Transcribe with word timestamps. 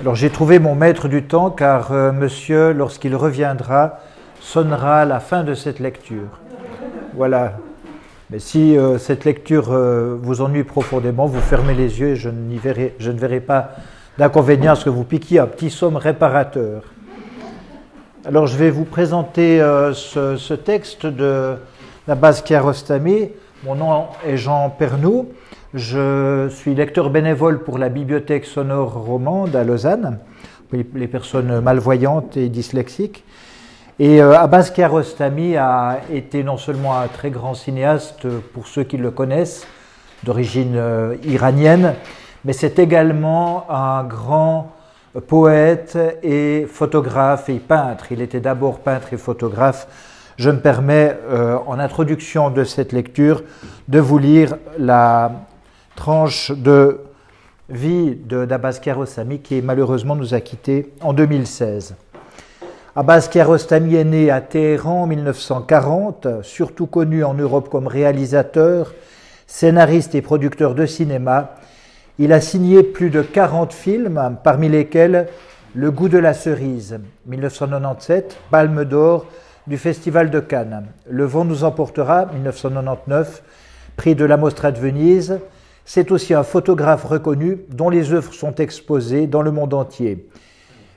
Alors 0.00 0.14
j'ai 0.14 0.30
trouvé 0.30 0.58
mon 0.58 0.74
maître 0.74 1.08
du 1.08 1.24
temps 1.24 1.50
car 1.50 1.92
euh, 1.92 2.10
monsieur, 2.10 2.72
lorsqu'il 2.72 3.14
reviendra, 3.14 3.98
sonnera 4.40 5.04
la 5.04 5.20
fin 5.20 5.44
de 5.44 5.52
cette 5.52 5.78
lecture. 5.78 6.40
Voilà. 7.12 7.58
Mais 8.30 8.38
si 8.38 8.78
euh, 8.78 8.96
cette 8.96 9.26
lecture 9.26 9.72
euh, 9.72 10.16
vous 10.18 10.40
ennuie 10.40 10.64
profondément, 10.64 11.26
vous 11.26 11.42
fermez 11.42 11.74
les 11.74 12.00
yeux 12.00 12.12
et 12.12 12.16
je, 12.16 12.30
verrai, 12.62 12.94
je 12.98 13.10
ne 13.10 13.18
verrai 13.18 13.40
pas 13.40 13.72
d'inconvénient 14.16 14.72
à 14.72 14.74
ce 14.74 14.86
que 14.86 14.90
vous 14.90 15.04
piquiez 15.04 15.38
un 15.38 15.46
petit 15.46 15.68
somme 15.68 15.96
réparateur. 15.96 16.82
Alors 18.24 18.46
je 18.46 18.56
vais 18.56 18.70
vous 18.70 18.86
présenter 18.86 19.58
ce, 19.92 20.54
texte 20.54 21.04
de 21.04 21.56
la 22.08 22.14
base 22.14 22.40
Kiarostami. 22.42 23.28
Mon 23.62 23.74
nom 23.74 24.06
est 24.26 24.38
Jean 24.38 24.70
Pernou. 24.70 25.28
Je 25.74 26.48
suis 26.48 26.74
lecteur 26.74 27.10
bénévole 27.10 27.62
pour 27.62 27.76
la 27.76 27.90
bibliothèque 27.90 28.46
sonore 28.46 28.94
romande 28.94 29.54
à 29.54 29.64
Lausanne, 29.64 30.18
les 30.72 31.06
personnes 31.06 31.60
malvoyantes 31.60 32.38
et 32.38 32.48
dyslexiques. 32.48 33.22
Et 33.98 34.22
euh, 34.22 34.32
Abbas 34.32 34.70
Kiarostami 34.74 35.58
a 35.58 35.98
été 36.10 36.42
non 36.42 36.56
seulement 36.56 36.98
un 36.98 37.06
très 37.06 37.28
grand 37.28 37.52
cinéaste 37.52 38.26
pour 38.54 38.66
ceux 38.66 38.82
qui 38.82 38.96
le 38.96 39.10
connaissent, 39.10 39.66
d'origine 40.22 40.76
euh, 40.76 41.16
iranienne, 41.24 41.96
mais 42.46 42.54
c'est 42.54 42.78
également 42.78 43.66
un 43.70 44.04
grand 44.04 44.72
poète 45.26 45.98
et 46.22 46.66
photographe 46.66 47.50
et 47.50 47.58
peintre. 47.58 48.06
Il 48.10 48.22
était 48.22 48.40
d'abord 48.40 48.78
peintre 48.78 49.12
et 49.12 49.18
photographe. 49.18 49.86
Je 50.40 50.48
me 50.48 50.58
permets, 50.58 51.18
euh, 51.28 51.58
en 51.66 51.78
introduction 51.78 52.48
de 52.48 52.64
cette 52.64 52.92
lecture, 52.92 53.42
de 53.88 54.00
vous 54.00 54.16
lire 54.16 54.56
la 54.78 55.32
tranche 55.96 56.50
de 56.50 57.02
vie 57.68 58.14
d'Abbas 58.14 58.78
Kiarostami 58.80 59.40
qui 59.40 59.60
malheureusement 59.60 60.16
nous 60.16 60.32
a 60.32 60.40
quittés 60.40 60.94
en 61.02 61.12
2016. 61.12 61.94
Abbas 62.96 63.28
Kiarostami 63.30 63.96
est 63.96 64.04
né 64.04 64.30
à 64.30 64.40
Téhéran 64.40 65.02
en 65.02 65.06
1940, 65.08 66.28
surtout 66.40 66.86
connu 66.86 67.22
en 67.22 67.34
Europe 67.34 67.68
comme 67.68 67.86
réalisateur, 67.86 68.94
scénariste 69.46 70.14
et 70.14 70.22
producteur 70.22 70.74
de 70.74 70.86
cinéma. 70.86 71.56
Il 72.18 72.32
a 72.32 72.40
signé 72.40 72.82
plus 72.82 73.10
de 73.10 73.20
40 73.20 73.74
films, 73.74 74.38
parmi 74.42 74.70
lesquels 74.70 75.26
Le 75.74 75.90
goût 75.90 76.08
de 76.08 76.16
la 76.16 76.32
cerise, 76.32 76.98
1997, 77.26 78.38
Palme 78.50 78.86
d'or 78.86 79.26
du 79.70 79.78
Festival 79.78 80.30
de 80.30 80.40
Cannes. 80.40 80.88
Le 81.08 81.24
vent 81.24 81.44
nous 81.44 81.62
emportera, 81.62 82.26
1999, 82.26 83.40
prix 83.96 84.16
de 84.16 84.24
la 84.24 84.36
Mostra 84.36 84.72
de 84.72 84.80
Venise, 84.80 85.38
c'est 85.84 86.10
aussi 86.10 86.34
un 86.34 86.42
photographe 86.42 87.04
reconnu 87.04 87.60
dont 87.68 87.88
les 87.88 88.12
œuvres 88.12 88.34
sont 88.34 88.56
exposées 88.56 89.28
dans 89.28 89.42
le 89.42 89.52
monde 89.52 89.72
entier. 89.72 90.28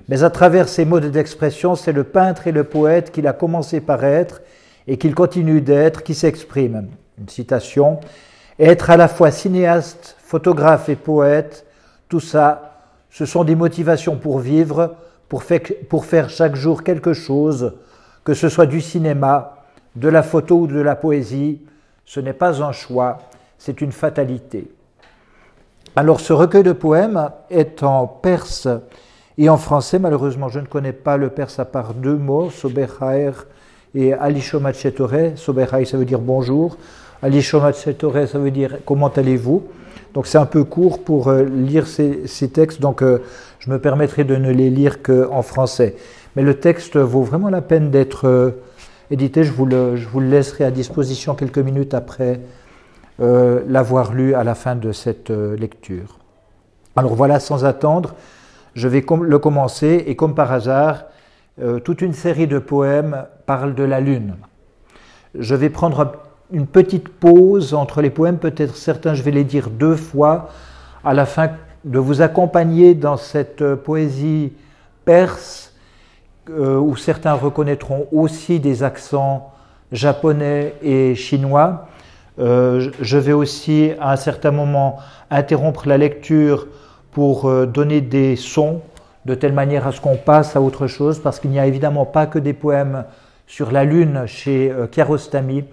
Mais 0.09 0.23
à 0.23 0.31
travers 0.31 0.67
ses 0.67 0.85
modes 0.85 1.05
d'expression, 1.05 1.75
c'est 1.75 1.91
le 1.91 2.03
peintre 2.03 2.47
et 2.47 2.51
le 2.51 2.63
poète 2.63 3.11
qu'il 3.11 3.27
a 3.27 3.33
commencé 3.33 3.79
par 3.79 4.03
être 4.03 4.41
et 4.87 4.97
qu'il 4.97 5.13
continue 5.13 5.61
d'être 5.61 6.01
qui 6.01 6.15
s'exprime. 6.15 6.87
Une 7.19 7.29
citation 7.29 7.99
Être 8.57 8.89
à 8.89 8.97
la 8.97 9.07
fois 9.07 9.29
cinéaste, 9.29 10.17
photographe 10.25 10.89
et 10.89 10.95
poète, 10.95 11.67
tout 12.09 12.19
ça, 12.19 12.87
ce 13.11 13.27
sont 13.27 13.43
des 13.43 13.55
motivations 13.55 14.15
pour 14.15 14.39
vivre, 14.39 14.95
pour, 15.29 15.43
pour 15.89 16.05
faire 16.05 16.31
chaque 16.31 16.55
jour 16.55 16.83
quelque 16.83 17.13
chose, 17.13 17.73
que 18.23 18.33
ce 18.33 18.49
soit 18.49 18.65
du 18.65 18.81
cinéma, 18.81 19.63
de 19.95 20.09
la 20.09 20.23
photo 20.23 20.61
ou 20.61 20.67
de 20.67 20.79
la 20.79 20.95
poésie. 20.95 21.61
Ce 22.05 22.19
n'est 22.19 22.33
pas 22.33 22.61
un 22.63 22.71
choix, 22.71 23.19
c'est 23.57 23.81
une 23.81 23.91
fatalité. 23.91 24.71
Alors 25.95 26.19
ce 26.19 26.33
recueil 26.33 26.63
de 26.63 26.71
poèmes 26.71 27.29
est 27.49 27.83
en 27.83 28.07
perse 28.07 28.67
et 29.37 29.49
en 29.49 29.57
français. 29.57 29.99
Malheureusement, 29.99 30.49
je 30.49 30.59
ne 30.59 30.65
connais 30.65 30.93
pas 30.93 31.17
le 31.17 31.29
perse 31.29 31.59
à 31.59 31.65
part 31.65 31.93
deux 31.93 32.15
mots, 32.15 32.49
Soberhaer 32.49 33.31
et 33.93 34.13
Alishomatchetore. 34.13 35.35
Soberhaer, 35.35 35.85
ça 35.85 35.97
veut 35.97 36.05
dire 36.05 36.19
bonjour. 36.19 36.77
Alishomatchetore, 37.21 38.27
ça 38.27 38.39
veut 38.39 38.51
dire 38.51 38.79
comment 38.85 39.09
allez-vous. 39.09 39.63
Donc 40.13 40.27
c'est 40.27 40.37
un 40.37 40.45
peu 40.45 40.63
court 40.63 41.03
pour 41.03 41.29
euh, 41.29 41.43
lire 41.43 41.87
ces, 41.87 42.49
textes, 42.51 42.79
donc 42.79 43.01
euh, 43.01 43.19
je 43.59 43.71
me 43.71 43.79
permettrai 43.79 44.23
de 44.23 44.35
ne 44.35 44.51
les 44.51 44.69
lire 44.69 45.01
qu'en 45.01 45.41
français. 45.41 45.95
Mais 46.35 46.41
le 46.41 46.59
texte 46.59 46.97
vaut 46.97 47.23
vraiment 47.23 47.49
la 47.49 47.61
peine 47.61 47.91
d'être 47.91 48.27
euh, 48.27 48.51
édité. 49.11 49.43
Je 49.43 49.51
vous, 49.51 49.65
le, 49.65 49.95
je 49.95 50.07
vous 50.07 50.19
le 50.19 50.27
laisserai 50.27 50.63
à 50.63 50.71
disposition 50.71 51.35
quelques 51.35 51.59
minutes 51.59 51.93
après 51.93 52.41
euh, 53.19 53.61
l'avoir 53.67 54.13
lu 54.13 54.33
à 54.33 54.43
la 54.43 54.55
fin 54.55 54.75
de 54.75 54.91
cette 54.91 55.29
euh, 55.29 55.55
lecture. 55.55 56.17
Alors 56.95 57.15
voilà, 57.15 57.39
sans 57.39 57.65
attendre, 57.65 58.15
je 58.73 58.87
vais 58.87 59.03
le 59.21 59.39
commencer 59.39 60.03
et 60.07 60.15
comme 60.15 60.35
par 60.35 60.51
hasard, 60.51 61.05
toute 61.83 62.01
une 62.01 62.13
série 62.13 62.47
de 62.47 62.57
poèmes 62.57 63.25
parle 63.45 63.75
de 63.75 63.83
la 63.83 63.99
lune. 63.99 64.35
Je 65.37 65.53
vais 65.53 65.69
prendre 65.69 66.13
une 66.51 66.65
petite 66.65 67.09
pause 67.09 67.75
entre 67.75 68.01
les 68.01 68.09
poèmes, 68.09 68.37
peut-être 68.37 68.75
certains 68.75 69.13
je 69.13 69.21
vais 69.21 69.31
les 69.31 69.43
dire 69.43 69.69
deux 69.69 69.95
fois, 69.95 70.49
à 71.03 71.13
la 71.13 71.27
fin 71.27 71.49
de 71.83 71.99
vous 71.99 72.21
accompagner 72.21 72.95
dans 72.95 73.17
cette 73.17 73.75
poésie 73.75 74.53
perse, 75.05 75.72
où 76.49 76.95
certains 76.95 77.33
reconnaîtront 77.33 78.07
aussi 78.11 78.59
des 78.59 78.83
accents 78.83 79.53
japonais 79.93 80.73
et 80.81 81.15
chinois. 81.15 81.87
Euh, 82.39 82.91
je 82.99 83.17
vais 83.17 83.31
aussi 83.31 83.91
à 83.99 84.11
un 84.11 84.15
certain 84.15 84.51
moment 84.51 84.97
interrompre 85.29 85.87
la 85.87 85.97
lecture 85.97 86.67
pour 87.11 87.47
euh, 87.47 87.67
donner 87.67 88.01
des 88.01 88.35
sons 88.35 88.81
de 89.25 89.35
telle 89.35 89.53
manière 89.53 89.87
à 89.87 89.91
ce 89.91 90.01
qu'on 90.01 90.17
passe 90.17 90.55
à 90.55 90.61
autre 90.61 90.87
chose, 90.87 91.19
parce 91.19 91.39
qu'il 91.39 91.51
n'y 91.51 91.59
a 91.59 91.67
évidemment 91.67 92.05
pas 92.05 92.25
que 92.25 92.39
des 92.39 92.53
poèmes 92.53 93.05
sur 93.45 93.71
la 93.71 93.83
lune 93.83 94.23
chez 94.25 94.71
euh, 94.71 94.87
Kiarostami, 94.87 95.63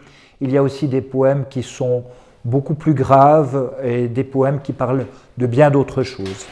il 0.42 0.52
y 0.52 0.58
a 0.58 0.62
aussi 0.62 0.86
des 0.86 1.00
poèmes 1.00 1.46
qui 1.48 1.62
sont 1.62 2.04
beaucoup 2.44 2.74
plus 2.74 2.94
graves 2.94 3.72
et 3.82 4.08
des 4.08 4.24
poèmes 4.24 4.60
qui 4.60 4.72
parlent 4.72 5.06
de 5.38 5.46
bien 5.46 5.70
d'autres 5.70 6.02
choses. 6.02 6.46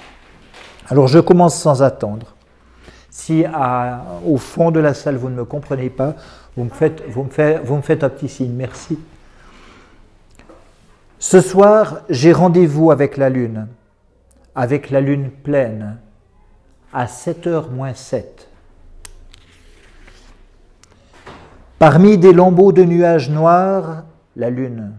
Alors 0.88 1.06
je 1.06 1.18
commence 1.18 1.54
sans 1.54 1.82
attendre. 1.82 2.34
Si 3.28 3.44
au 4.24 4.38
fond 4.38 4.70
de 4.70 4.80
la 4.80 4.94
salle 4.94 5.16
vous 5.16 5.28
ne 5.28 5.34
me 5.34 5.44
comprenez 5.44 5.90
pas, 5.90 6.14
vous 6.56 6.64
me 6.64 6.70
faites, 6.70 7.02
un 8.02 8.08
petit 8.08 8.26
signe. 8.26 8.54
Merci. 8.54 8.98
Ce 11.18 11.42
soir, 11.42 12.00
j'ai 12.08 12.32
rendez-vous 12.32 12.90
avec 12.90 13.18
la 13.18 13.28
lune, 13.28 13.68
avec 14.54 14.88
la 14.88 15.02
lune 15.02 15.30
pleine, 15.30 15.98
à 16.94 17.04
7h 17.04 17.68
moins 17.70 17.92
7. 17.92 18.48
Parmi 21.78 22.16
des 22.16 22.32
lambeaux 22.32 22.72
de 22.72 22.84
nuages 22.84 23.28
noirs, 23.28 24.04
la 24.36 24.48
lune 24.48 24.94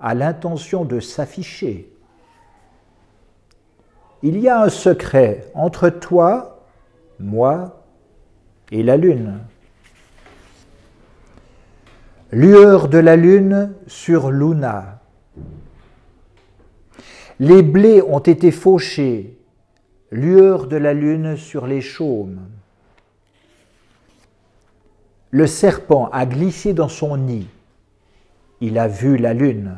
a 0.00 0.12
l'intention 0.14 0.84
de 0.84 0.98
s'afficher. 0.98 1.88
Il 4.24 4.40
y 4.40 4.48
a 4.48 4.60
un 4.60 4.70
secret 4.70 5.52
entre 5.54 5.88
toi, 5.88 6.53
moi 7.20 7.84
et 8.72 8.82
la 8.82 8.96
lune. 8.96 9.40
Lueur 12.32 12.88
de 12.88 12.98
la 12.98 13.16
lune 13.16 13.74
sur 13.86 14.30
Luna 14.30 15.00
les 17.40 17.62
blés 17.62 18.02
ont 18.02 18.20
été 18.20 18.50
fauchés, 18.50 19.36
lueur 20.10 20.66
de 20.66 20.76
la 20.76 20.94
lune 20.94 21.36
sur 21.36 21.66
les 21.66 21.80
chaumes. 21.80 22.40
Le 25.30 25.46
serpent 25.46 26.08
a 26.12 26.26
glissé 26.26 26.74
dans 26.74 26.88
son 26.88 27.16
nid, 27.16 27.48
il 28.60 28.78
a 28.78 28.86
vu 28.86 29.16
la 29.16 29.34
lune. 29.34 29.76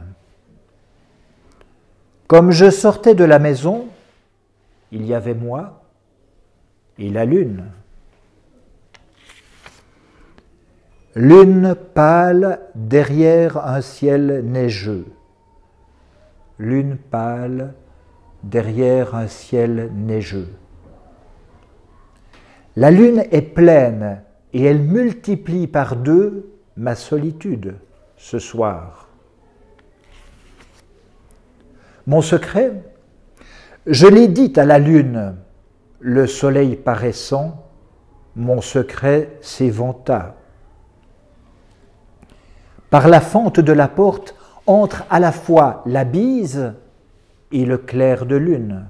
Comme 2.26 2.50
je 2.50 2.70
sortais 2.70 3.14
de 3.14 3.24
la 3.24 3.38
maison, 3.38 3.86
il 4.92 5.06
y 5.06 5.14
avait 5.14 5.34
moi 5.34 5.82
et 6.98 7.10
la 7.10 7.24
lune. 7.24 7.64
Lune 11.14 11.74
pâle 11.94 12.60
derrière 12.74 13.56
un 13.66 13.80
ciel 13.80 14.42
neigeux 14.44 15.06
lune 16.58 16.96
pâle 16.96 17.74
derrière 18.42 19.14
un 19.14 19.26
ciel 19.26 19.90
neigeux. 19.94 20.48
La 22.76 22.90
lune 22.90 23.24
est 23.30 23.42
pleine 23.42 24.22
et 24.52 24.64
elle 24.64 24.80
multiplie 24.80 25.66
par 25.66 25.96
deux 25.96 26.50
ma 26.76 26.94
solitude 26.94 27.76
ce 28.16 28.38
soir. 28.38 29.08
Mon 32.06 32.20
secret, 32.20 32.72
je 33.86 34.06
l'ai 34.06 34.28
dit 34.28 34.52
à 34.56 34.64
la 34.64 34.78
lune, 34.78 35.36
le 36.00 36.26
soleil 36.26 36.76
paraissant, 36.76 37.64
mon 38.34 38.60
secret 38.60 39.38
s'éventa. 39.40 40.36
Par 42.90 43.08
la 43.08 43.20
fente 43.20 43.60
de 43.60 43.72
la 43.72 43.88
porte, 43.88 44.34
entre 44.66 45.04
à 45.10 45.20
la 45.20 45.32
fois 45.32 45.82
la 45.86 46.04
bise 46.04 46.74
et 47.52 47.64
le 47.64 47.78
clair 47.78 48.26
de 48.26 48.36
lune. 48.36 48.88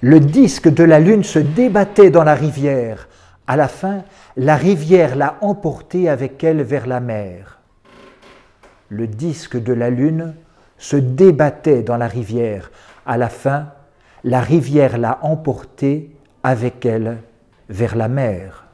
Le 0.00 0.20
disque 0.20 0.68
de 0.68 0.84
la 0.84 1.00
lune 1.00 1.24
se 1.24 1.38
débattait 1.38 2.10
dans 2.10 2.24
la 2.24 2.34
rivière. 2.34 3.08
À 3.46 3.56
la 3.56 3.68
fin, 3.68 4.02
la 4.36 4.56
rivière 4.56 5.16
l'a 5.16 5.36
emporté 5.40 6.08
avec 6.08 6.44
elle 6.44 6.62
vers 6.62 6.86
la 6.86 7.00
mer. 7.00 7.60
Le 8.90 9.06
disque 9.06 9.56
de 9.56 9.72
la 9.72 9.88
lune 9.88 10.34
se 10.76 10.96
débattait 10.96 11.82
dans 11.82 11.96
la 11.96 12.06
rivière. 12.06 12.70
À 13.06 13.16
la 13.16 13.28
fin, 13.28 13.68
la 14.24 14.40
rivière 14.40 14.96
l'a 14.96 15.18
emporté 15.22 16.10
avec 16.42 16.86
elle 16.86 17.18
vers 17.68 17.94
la 17.94 18.08
mer. 18.08 18.64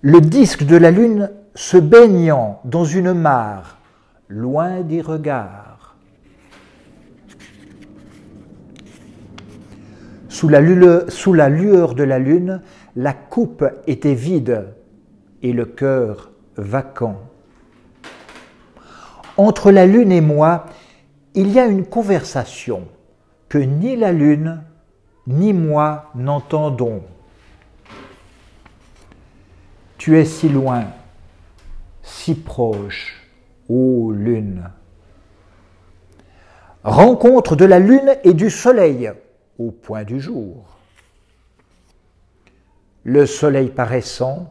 Le 0.00 0.20
disque 0.20 0.64
de 0.64 0.76
la 0.76 0.90
lune 0.90 1.30
se 1.54 1.76
baignant 1.76 2.60
dans 2.64 2.84
une 2.84 3.12
mare, 3.12 3.78
loin 4.28 4.80
des 4.80 5.02
regards. 5.02 5.96
Sous 10.28 10.48
la, 10.48 10.60
sous 11.08 11.34
la 11.34 11.50
lueur 11.50 11.94
de 11.94 12.02
la 12.02 12.18
lune, 12.18 12.62
la 12.96 13.12
coupe 13.12 13.64
était 13.86 14.14
vide 14.14 14.68
et 15.42 15.52
le 15.52 15.66
cœur 15.66 16.30
vacant. 16.56 17.20
Entre 19.36 19.70
la 19.70 19.86
lune 19.86 20.10
et 20.10 20.22
moi, 20.22 20.64
il 21.34 21.52
y 21.52 21.60
a 21.60 21.66
une 21.66 21.84
conversation 21.84 22.86
que 23.52 23.58
ni 23.58 23.96
la 23.96 24.12
lune 24.12 24.62
ni 25.26 25.52
moi 25.52 26.10
n'entendons. 26.14 27.02
Tu 29.98 30.16
es 30.16 30.24
si 30.24 30.48
loin, 30.48 30.86
si 32.02 32.34
proche, 32.34 33.28
ô 33.68 34.10
lune. 34.10 34.70
Rencontre 36.82 37.54
de 37.54 37.66
la 37.66 37.78
lune 37.78 38.16
et 38.24 38.32
du 38.32 38.48
soleil 38.48 39.12
au 39.58 39.70
point 39.70 40.04
du 40.04 40.18
jour. 40.18 40.78
Le 43.04 43.26
soleil 43.26 43.68
paraissant, 43.68 44.50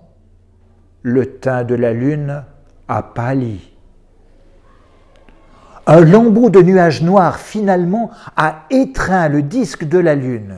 le 1.01 1.39
teint 1.39 1.63
de 1.63 1.74
la 1.74 1.92
lune 1.92 2.45
a 2.88 3.01
pâli. 3.01 3.70
Un 5.91 6.05
lambeau 6.05 6.49
de 6.49 6.61
nuages 6.61 7.01
noirs 7.01 7.38
finalement 7.38 8.11
a 8.38 8.63
étreint 8.69 9.27
le 9.27 9.41
disque 9.41 9.83
de 9.83 9.99
la 9.99 10.15
lune. 10.15 10.55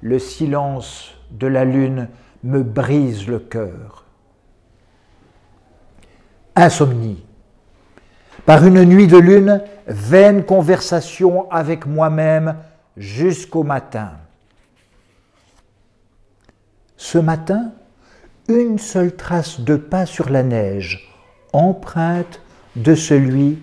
Le 0.00 0.20
silence 0.20 1.12
de 1.32 1.48
la 1.48 1.64
lune 1.64 2.08
me 2.44 2.62
brise 2.62 3.26
le 3.26 3.40
cœur. 3.40 4.04
Insomnie. 6.54 7.26
Par 8.46 8.64
une 8.64 8.84
nuit 8.84 9.08
de 9.08 9.18
lune, 9.18 9.60
vaine 9.88 10.44
conversation 10.44 11.50
avec 11.50 11.86
moi-même 11.86 12.58
jusqu'au 12.96 13.64
matin. 13.64 14.12
Ce 16.96 17.18
matin, 17.18 17.72
une 18.46 18.78
seule 18.78 19.16
trace 19.16 19.58
de 19.58 19.74
pas 19.74 20.06
sur 20.06 20.30
la 20.30 20.44
neige, 20.44 21.12
empreinte 21.52 22.40
de 22.76 22.94
celui 22.94 23.58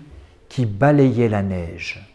qui 0.48 0.66
balayait 0.66 1.28
la 1.28 1.42
neige. 1.42 2.07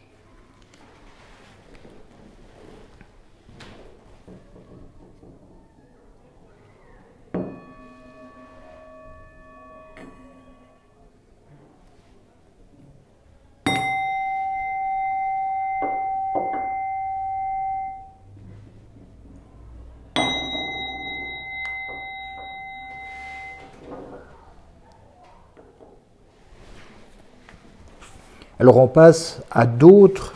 Alors 28.63 28.77
on 28.77 28.87
passe 28.87 29.41
à 29.51 29.65
d'autres 29.65 30.33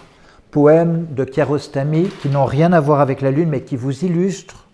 poèmes 0.52 1.08
de 1.12 1.24
Kiarostami 1.24 2.10
qui 2.22 2.28
n'ont 2.28 2.44
rien 2.44 2.74
à 2.74 2.82
voir 2.82 3.00
avec 3.00 3.22
la 3.22 3.32
lune, 3.32 3.48
mais 3.48 3.62
qui 3.62 3.78
vous 3.78 4.04
illustrent 4.04 4.68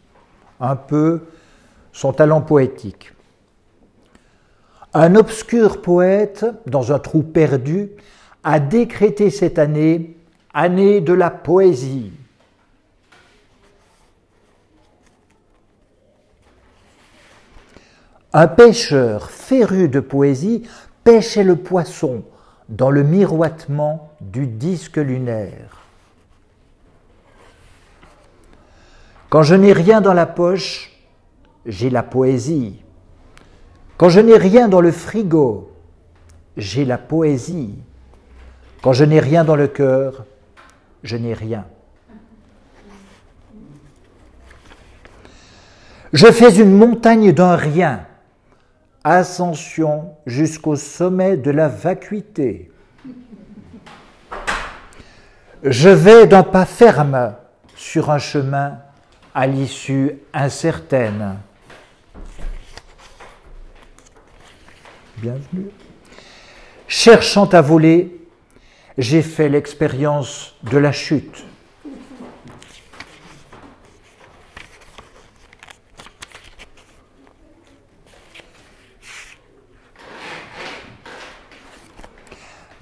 un 0.60 0.76
peu 0.76 1.26
son 1.92 2.14
talent 2.14 2.42
poétique. 2.42 3.14
Un 4.96 5.14
obscur 5.14 5.84
poète, 5.84 6.48
dans 6.66 6.94
un 6.94 6.98
trou 6.98 7.22
perdu, 7.22 7.92
a 8.44 8.60
décrété 8.60 9.30
cette 9.30 9.60
année 9.60 10.18
année 10.52 11.00
de 11.00 11.14
la 11.14 11.30
poésie. 11.30 12.12
Un 18.34 18.48
pêcheur 18.48 19.30
féru 19.30 19.90
de 19.90 20.00
poésie 20.00 20.64
pêchait 21.04 21.44
le 21.44 21.56
poisson 21.56 22.24
dans 22.74 22.90
le 22.90 23.04
miroitement 23.04 24.10
du 24.20 24.48
disque 24.48 24.98
lunaire. 24.98 25.84
Quand 29.30 29.44
je 29.44 29.54
n'ai 29.54 29.74
rien 29.74 30.02
dans 30.02 30.14
la 30.14 30.26
poche, 30.26 30.92
j'ai 31.68 31.92
la 31.92 32.02
poésie. 32.02 32.82
Quand 33.98 34.10
je 34.10 34.20
n'ai 34.20 34.38
rien 34.38 34.68
dans 34.68 34.82
le 34.82 34.92
frigo, 34.92 35.72
j'ai 36.58 36.84
la 36.84 36.98
poésie. 36.98 37.76
Quand 38.82 38.94
je 38.94 39.06
n'ai 39.06 39.20
rien 39.20 39.44
dans 39.44 39.56
le 39.56 39.68
cœur, 39.68 40.26
je 41.04 41.16
n'ai 41.16 41.36
rien. 41.36 41.66
Je 46.12 46.28
fais 46.28 46.56
une 46.60 46.76
montagne 46.76 47.32
d'un 47.34 47.56
rien 47.56 48.08
ascension 49.04 50.16
jusqu'au 50.26 50.76
sommet 50.76 51.38
de 51.38 51.52
la 51.52 51.68
vacuité. 51.68 52.72
Je 55.64 55.90
vais 55.90 56.28
d'un 56.28 56.44
pas 56.44 56.66
ferme 56.66 57.36
sur 57.76 58.12
un 58.12 58.20
chemin 58.20 58.80
à 59.34 59.48
l'issue 59.48 60.12
incertaine. 60.34 61.38
Bienvenue. 65.18 65.70
Cherchant 66.88 67.46
à 67.46 67.62
voler, 67.62 68.20
j'ai 68.98 69.22
fait 69.22 69.50
l'expérience 69.50 70.56
de 70.64 70.78
la 70.78 70.92
chute. 70.92 71.46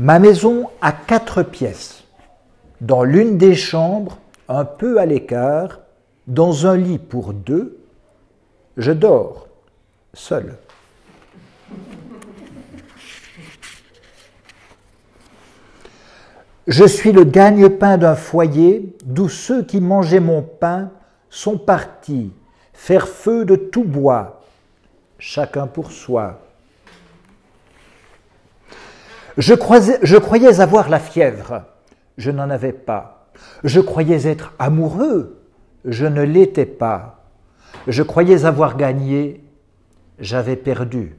Ma 0.02 0.18
maison 0.18 0.68
a 0.82 0.94
quatre 0.94 1.44
pièces. 1.44 2.06
Dans 2.82 3.04
l'une 3.04 3.38
des 3.38 3.54
chambres, 3.54 4.18
un 4.50 4.66
peu 4.66 4.98
à 4.98 5.06
l'écart, 5.06 5.82
dans 6.26 6.66
un 6.66 6.76
lit 6.76 6.98
pour 6.98 7.34
deux, 7.34 7.78
je 8.78 8.94
dors 8.94 9.48
seul. 10.16 10.56
Je 16.66 16.86
suis 16.86 17.12
le 17.12 17.24
gagne-pain 17.24 18.00
d'un 18.00 18.16
foyer 18.16 18.96
d'où 19.06 19.30
ceux 19.30 19.64
qui 19.64 19.82
mangeaient 19.82 20.20
mon 20.20 20.42
pain 20.42 20.90
sont 21.30 21.60
partis 21.60 22.34
faire 22.74 23.08
feu 23.08 23.46
de 23.46 23.56
tout 23.56 23.84
bois, 23.84 24.42
chacun 25.20 25.68
pour 25.68 25.92
soi. 25.92 26.40
Je 29.38 29.54
croyais, 29.54 30.60
avoir 30.60 30.90
la 30.90 31.00
fièvre, 31.00 31.64
je 32.18 32.32
n'en 32.32 32.50
avais 32.50 32.74
pas. 32.74 33.30
Je 33.64 33.80
croyais 33.80 34.28
être 34.28 34.54
amoureux, 34.60 35.42
je 35.86 36.06
ne 36.06 36.22
l'étais 36.22 36.66
pas. 36.66 37.24
Je 37.88 38.04
croyais 38.04 38.46
avoir 38.46 38.76
gagné, 38.76 39.44
j'avais 40.20 40.58
perdu. 40.58 41.16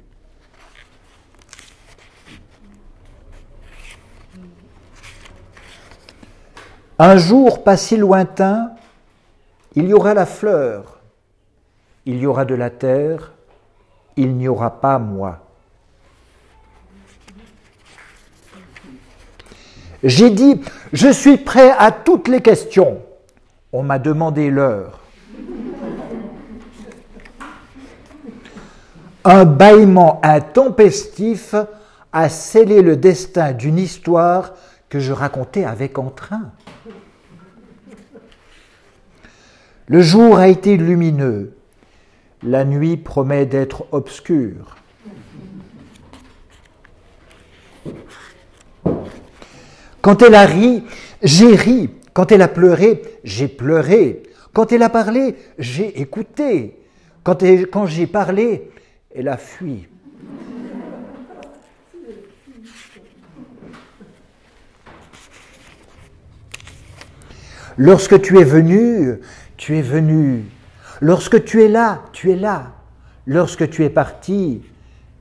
Un 6.99 7.16
jour 7.16 7.64
pas 7.64 7.76
si 7.76 7.97
lointain, 7.97 8.73
il 9.75 9.88
y 9.88 9.95
aura 9.95 10.14
la 10.14 10.26
fleur, 10.26 11.00
il 12.04 12.19
y 12.19 12.26
aura 12.26 12.45
de 12.45 12.54
la 12.54 12.71
terre, 12.71 13.33
il 14.16 14.37
n'y 14.37 14.47
aura 14.47 14.81
pas 14.81 14.99
moi. 14.99 15.40
J'ai 20.02 20.30
dit, 20.30 20.61
je 20.92 21.09
suis 21.09 21.37
prêt 21.37 21.71
à 21.78 21.92
toutes 21.92 22.28
les 22.28 22.40
questions. 22.40 23.00
On 23.73 23.82
m'a 23.82 23.99
demandé 23.99 24.50
l'heure. 24.50 24.99
Un 29.25 29.44
bâillement 29.44 30.21
intempestif 30.25 31.54
a 32.12 32.28
scellé 32.28 32.82
le 32.82 32.97
destin 32.97 33.52
d'une 33.52 33.78
histoire 33.78 34.54
que 34.88 34.99
je 34.99 35.12
racontais 35.12 35.64
avec 35.64 35.99
entrain. 35.99 36.50
Le 39.87 40.02
jour 40.02 40.37
a 40.37 40.49
été 40.49 40.76
lumineux, 40.76 41.56
la 42.42 42.64
nuit 42.64 42.97
promet 42.97 43.47
d'être 43.47 43.87
obscure. 43.92 44.76
Quand 50.02 50.21
elle 50.21 50.35
a 50.35 50.44
ri, 50.44 50.82
j'ai 51.23 51.54
ri. 51.54 51.90
Quand 52.12 52.32
elle 52.32 52.42
a 52.42 52.49
pleuré, 52.49 53.02
j'ai 53.25 53.49
pleuré. 53.49 54.25
Quand 54.52 54.73
elle 54.73 54.82
a 54.82 54.90
parlé, 54.90 55.37
j'ai 55.59 56.00
écouté. 56.00 56.76
Quand, 57.23 57.87
j'ai 57.87 58.06
parlé, 58.09 58.71
elle 59.14 59.28
a 59.28 59.37
fui. 59.37 59.87
Lorsque 67.78 68.21
tu 68.21 68.38
es 68.38 68.44
venu, 68.44 69.21
tu 69.56 69.78
es 69.78 69.82
venu. 69.82 70.44
Lorsque 71.00 71.44
tu 71.44 71.62
es 71.62 71.68
là, 71.68 72.02
tu 72.12 72.32
es 72.32 72.37
là. 72.37 72.73
Lorsque 73.25 73.71
tu 73.71 73.85
es 73.85 73.90
parti, 73.90 74.62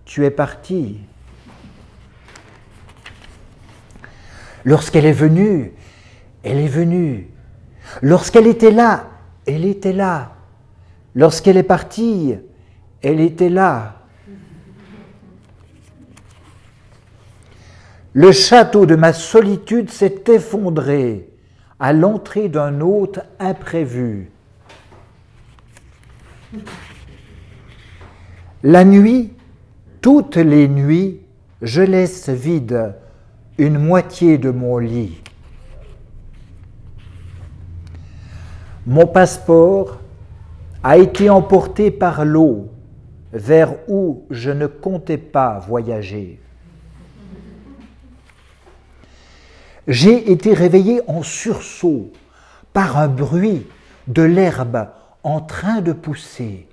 tu 0.06 0.26
es 0.26 0.32
parti. 0.32 1.00
Lorsqu'elle 4.64 5.06
est 5.06 5.12
venue, 5.12 5.74
elle 6.44 6.60
est 6.60 6.68
venue. 6.68 7.30
Lorsqu'elle 8.02 8.48
était 8.48 8.72
là, 8.72 9.10
elle 9.46 9.66
était 9.66 9.94
là. 9.94 10.34
Lorsqu'elle 11.16 11.58
est 11.58 11.64
partie, 11.64 12.36
elle 13.02 13.20
était 13.20 13.50
là. 13.50 13.96
Le 18.14 18.32
château 18.32 18.86
de 18.86 18.96
ma 18.96 19.14
solitude 19.14 19.90
s'est 19.90 20.24
effondré 20.28 21.30
à 21.80 21.94
l'entrée 21.94 22.50
d'un 22.50 22.82
hôte 22.82 23.20
imprévu. 23.40 24.30
La 28.64 28.84
nuit, 28.84 29.34
toutes 30.02 30.36
les 30.36 30.68
nuits, 30.68 31.22
je 31.62 31.82
laisse 31.82 32.30
vide 32.30 32.94
une 33.62 33.78
moitié 33.78 34.40
de 34.40 34.50
mon 34.50 34.80
lit. 34.80 35.22
Mon 38.88 39.06
passeport 39.06 40.00
a 40.82 40.98
été 40.98 41.30
emporté 41.30 41.92
par 41.92 42.26
l'eau 42.26 42.72
vers 43.32 43.76
où 43.88 44.24
je 44.32 44.50
ne 44.50 44.66
comptais 44.66 45.20
pas 45.20 45.60
voyager. 45.60 46.40
J'ai 49.88 50.32
été 50.32 50.56
réveillé 50.56 51.02
en 51.08 51.22
sursaut 51.22 52.12
par 52.74 52.98
un 52.98 53.10
bruit 53.10 53.68
de 54.08 54.24
l'herbe 54.24 54.88
en 55.22 55.40
train 55.40 55.82
de 55.82 55.92
pousser. 55.92 56.68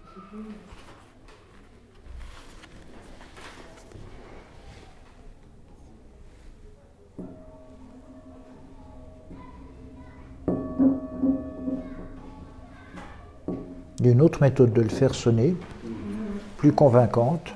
Il 14.01 14.07
y 14.07 14.09
a 14.11 14.13
une 14.13 14.23
autre 14.23 14.41
méthode 14.41 14.73
de 14.73 14.81
le 14.81 14.89
faire 14.89 15.15
sonner, 15.15 15.57
plus 16.57 16.73
convaincante. 16.73 17.53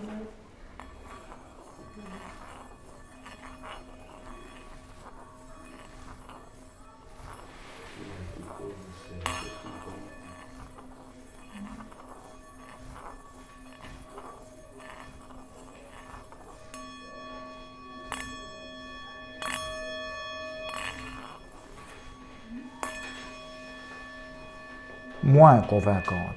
moins 25.32 25.60
convaincante. 25.62 26.31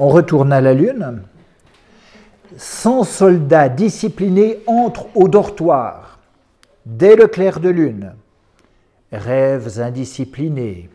On 0.00 0.08
retourne 0.08 0.52
à 0.52 0.60
la 0.60 0.74
Lune. 0.74 1.22
100 2.56 3.04
soldats 3.04 3.68
disciplinés 3.68 4.58
entrent 4.66 5.06
au 5.14 5.28
dortoir 5.28 6.18
dès 6.86 7.14
le 7.16 7.28
clair 7.28 7.60
de 7.60 7.68
lune. 7.68 8.14
Rêves 9.12 9.78
indisciplinés. 9.78 10.88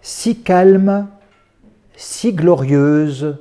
Si 0.00 0.42
calme 0.42 1.06
si 1.94 2.32
glorieuse, 2.32 3.36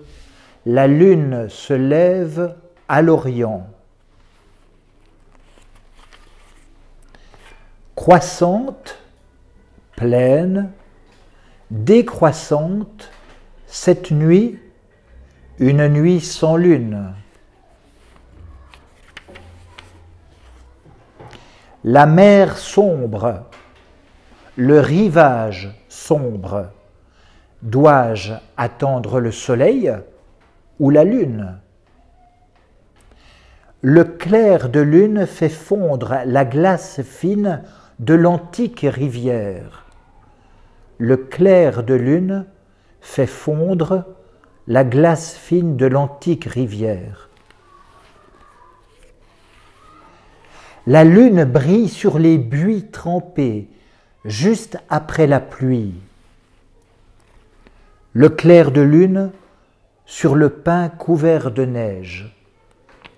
la 0.66 0.88
lune 0.88 1.48
se 1.48 1.74
lève 1.74 2.56
à 2.90 3.02
l'Orient. 3.02 3.70
Croissante, 7.96 8.97
pleine, 9.98 10.70
décroissante, 11.72 13.12
cette 13.66 14.12
nuit, 14.12 14.60
une 15.58 15.88
nuit 15.88 16.22
sans 16.22 16.56
lune. 16.56 17.14
La 21.84 22.06
mer 22.06 22.58
sombre, 22.60 23.46
le 24.56 24.80
rivage 24.80 25.76
sombre. 25.90 26.70
Dois-je 27.64 28.34
attendre 28.56 29.20
le 29.20 29.32
soleil 29.32 29.92
ou 30.80 30.92
la 30.92 31.04
lune? 31.04 31.58
Le 33.82 34.04
clair 34.04 34.70
de 34.70 34.80
lune 34.80 35.26
fait 35.26 35.50
fondre 35.50 36.18
la 36.26 36.46
glace 36.46 37.02
fine 37.02 37.64
de 37.98 38.14
l'antique 38.14 38.86
rivière. 38.88 39.87
Le 40.98 41.18
clair 41.18 41.84
de 41.84 41.94
lune 41.94 42.46
fait 43.02 43.28
fondre 43.28 44.06
la 44.68 44.84
glace 44.84 45.36
fine 45.36 45.78
de 45.78 45.86
l'antique 45.86 46.46
rivière. 46.46 47.30
La 50.86 51.04
lune 51.04 51.44
brille 51.44 51.90
sur 51.90 52.18
les 52.20 52.38
buis 52.38 52.86
trempés 52.92 53.68
juste 54.26 54.78
après 54.90 55.28
la 55.28 55.40
pluie 55.40 55.96
le 58.18 58.30
clair 58.30 58.72
de 58.72 58.82
lune 58.82 59.30
sur 60.08 60.34
le 60.34 60.50
pain 60.50 60.90
couvert 60.90 61.52
de 61.52 61.66
neige. 61.66 62.36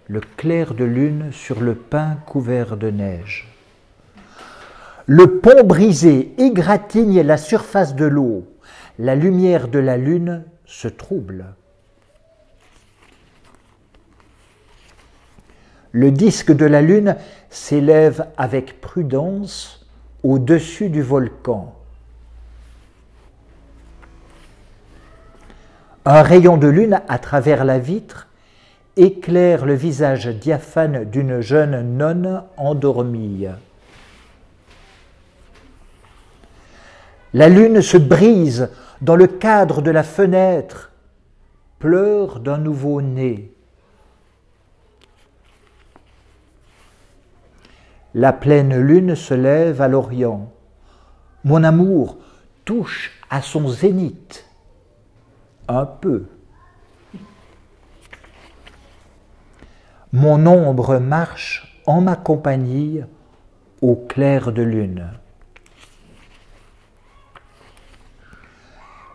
Le 0.07 0.19
clair 0.19 0.73
de 0.73 0.83
lune 0.83 1.31
sur 1.31 1.61
le 1.61 1.73
pain 1.73 2.17
couvert 2.25 2.75
de 2.75 2.89
neige. 2.89 3.47
Le 5.11 5.39
pont 5.39 5.63
brisé 5.63 6.35
égratigne 6.37 7.21
la 7.21 7.37
surface 7.37 7.95
de 7.95 8.05
l'eau. 8.05 8.45
La 8.99 9.15
lumière 9.15 9.67
de 9.67 9.79
la 9.79 9.97
lune 9.97 10.43
se 10.67 10.87
trouble. 10.87 11.45
Le 15.93 16.11
disque 16.11 16.51
de 16.51 16.67
la 16.67 16.83
lune 16.83 17.15
s'élève 17.49 18.27
avec 18.37 18.81
prudence 18.81 19.87
au-dessus 20.21 20.89
du 20.89 21.01
volcan. 21.01 21.73
Un 26.05 26.21
rayon 26.21 26.57
de 26.57 26.67
lune 26.67 27.01
à 27.07 27.17
travers 27.17 27.65
la 27.65 27.79
vitre 27.79 28.27
éclaire 28.95 29.65
le 29.65 29.73
visage 29.73 30.27
diaphane 30.27 31.03
d'une 31.05 31.41
jeune 31.41 31.97
nonne 31.97 32.43
endormie. 32.57 33.47
La 37.33 37.47
lune 37.47 37.81
se 37.81 37.97
brise 37.97 38.69
dans 39.01 39.15
le 39.15 39.27
cadre 39.27 39.81
de 39.81 39.91
la 39.91 40.03
fenêtre, 40.03 40.91
pleure 41.77 42.39
d'un 42.39 42.57
nouveau-né. 42.57 43.51
La 48.15 48.33
pleine 48.33 48.79
lune 48.79 49.15
se 49.15 49.35
lève 49.35 49.79
à 49.81 49.87
l'Orient. 49.87 50.51
Mon 51.43 51.63
amour 51.63 52.17
touche 52.65 53.11
à 53.29 53.43
son 53.43 53.69
zénith 53.69 54.45
un 55.67 55.85
peu. 55.85 56.25
Mon 60.11 60.47
ombre 60.47 60.97
marche 60.97 61.79
en 61.85 62.01
ma 62.01 62.15
compagnie 62.15 63.01
au 63.81 63.95
clair 63.95 64.51
de 64.51 64.63
lune. 64.63 65.11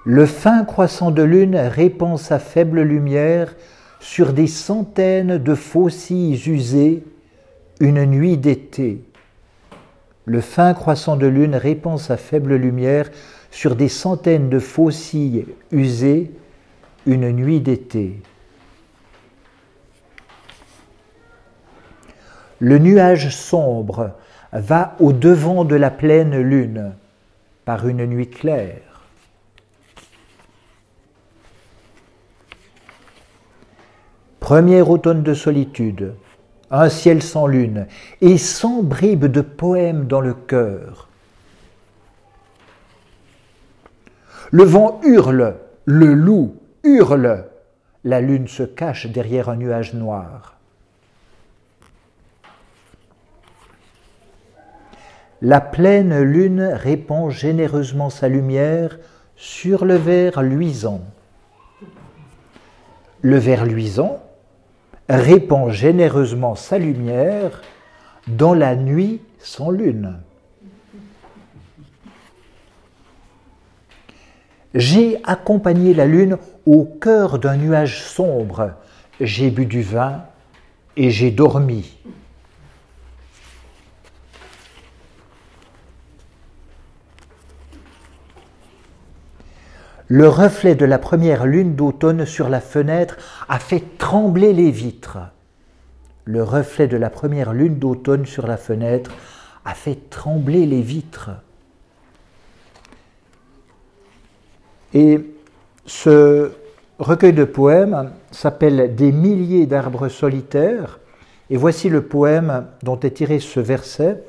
Le 0.06 0.26
fin 0.26 0.66
croissant 0.66 1.10
de 1.10 1.22
lune 1.22 1.56
répand 1.56 2.18
sa 2.18 2.38
faible 2.38 2.82
lumière 2.82 3.54
sur 4.00 4.34
des 4.34 4.48
centaines 4.48 5.38
de 5.38 5.54
faucilles 5.54 6.42
usées 6.46 7.02
une 7.80 8.04
nuit 8.04 8.36
d'été. 8.36 9.02
Le 10.26 10.42
fin 10.42 10.74
croissant 10.74 11.16
de 11.16 11.26
lune 11.26 11.54
répand 11.54 11.98
sa 11.98 12.18
faible 12.18 12.56
lumière 12.56 13.08
sur 13.50 13.76
des 13.76 13.88
centaines 13.88 14.50
de 14.50 14.58
faucilles 14.58 15.46
usées 15.72 16.30
une 17.06 17.30
nuit 17.32 17.60
d'été. 17.60 18.20
Le 22.58 22.76
nuage 22.76 23.30
sombre 23.34 24.10
va 24.52 24.96
au 25.00 25.14
devant 25.14 25.64
de 25.64 25.76
la 25.76 25.90
pleine 25.90 26.36
lune 26.36 26.92
par 27.64 27.88
une 27.88 28.04
nuit 28.04 28.28
claire. 28.28 28.93
Premier 34.44 34.82
automne 34.82 35.22
de 35.22 35.32
solitude, 35.32 36.16
un 36.70 36.90
ciel 36.90 37.22
sans 37.22 37.46
lune 37.46 37.86
et 38.20 38.36
sans 38.36 38.82
bribes 38.82 39.24
de 39.24 39.40
poèmes 39.40 40.06
dans 40.06 40.20
le 40.20 40.34
cœur. 40.34 41.08
Le 44.50 44.64
vent 44.64 45.00
hurle, 45.02 45.56
le 45.86 46.12
loup 46.12 46.56
hurle, 46.82 47.46
la 48.04 48.20
lune 48.20 48.46
se 48.46 48.64
cache 48.64 49.06
derrière 49.06 49.48
un 49.48 49.56
nuage 49.56 49.94
noir. 49.94 50.58
La 55.40 55.62
pleine 55.62 56.20
lune 56.20 56.60
répand 56.60 57.30
généreusement 57.30 58.10
sa 58.10 58.28
lumière 58.28 58.98
sur 59.36 59.86
le 59.86 59.94
verre 59.94 60.42
luisant. 60.42 61.00
Le 63.22 63.38
verre 63.38 63.64
luisant 63.64 64.20
répand 65.08 65.70
généreusement 65.70 66.54
sa 66.54 66.78
lumière 66.78 67.62
dans 68.26 68.54
la 68.54 68.74
nuit 68.74 69.20
sans 69.38 69.70
lune. 69.70 70.18
J'ai 74.74 75.20
accompagné 75.24 75.94
la 75.94 76.06
lune 76.06 76.38
au 76.66 76.84
cœur 76.84 77.38
d'un 77.38 77.56
nuage 77.56 78.02
sombre, 78.02 78.72
j'ai 79.20 79.50
bu 79.50 79.66
du 79.66 79.82
vin 79.82 80.24
et 80.96 81.10
j'ai 81.10 81.30
dormi. 81.30 81.96
Le 90.08 90.28
reflet 90.28 90.74
de 90.74 90.84
la 90.84 90.98
première 90.98 91.46
lune 91.46 91.76
d'automne 91.76 92.26
sur 92.26 92.50
la 92.50 92.60
fenêtre 92.60 93.16
a 93.48 93.58
fait 93.58 93.82
trembler 93.96 94.52
les 94.52 94.70
vitres. 94.70 95.18
Le 96.26 96.42
reflet 96.42 96.88
de 96.88 96.96
la 96.96 97.08
première 97.08 97.52
lune 97.54 97.78
d'automne 97.78 98.26
sur 98.26 98.46
la 98.46 98.58
fenêtre 98.58 99.10
a 99.64 99.72
fait 99.72 100.10
trembler 100.10 100.66
les 100.66 100.82
vitres. 100.82 101.30
Et 104.92 105.20
ce 105.86 106.52
recueil 106.98 107.32
de 107.32 107.44
poèmes 107.44 108.12
s'appelle 108.30 108.94
Des 108.94 109.10
milliers 109.10 109.66
d'arbres 109.66 110.08
solitaires. 110.08 111.00
Et 111.50 111.56
voici 111.56 111.88
le 111.88 112.02
poème 112.02 112.66
dont 112.82 113.00
est 113.00 113.16
tiré 113.16 113.38
ce 113.38 113.60
verset. 113.60 114.22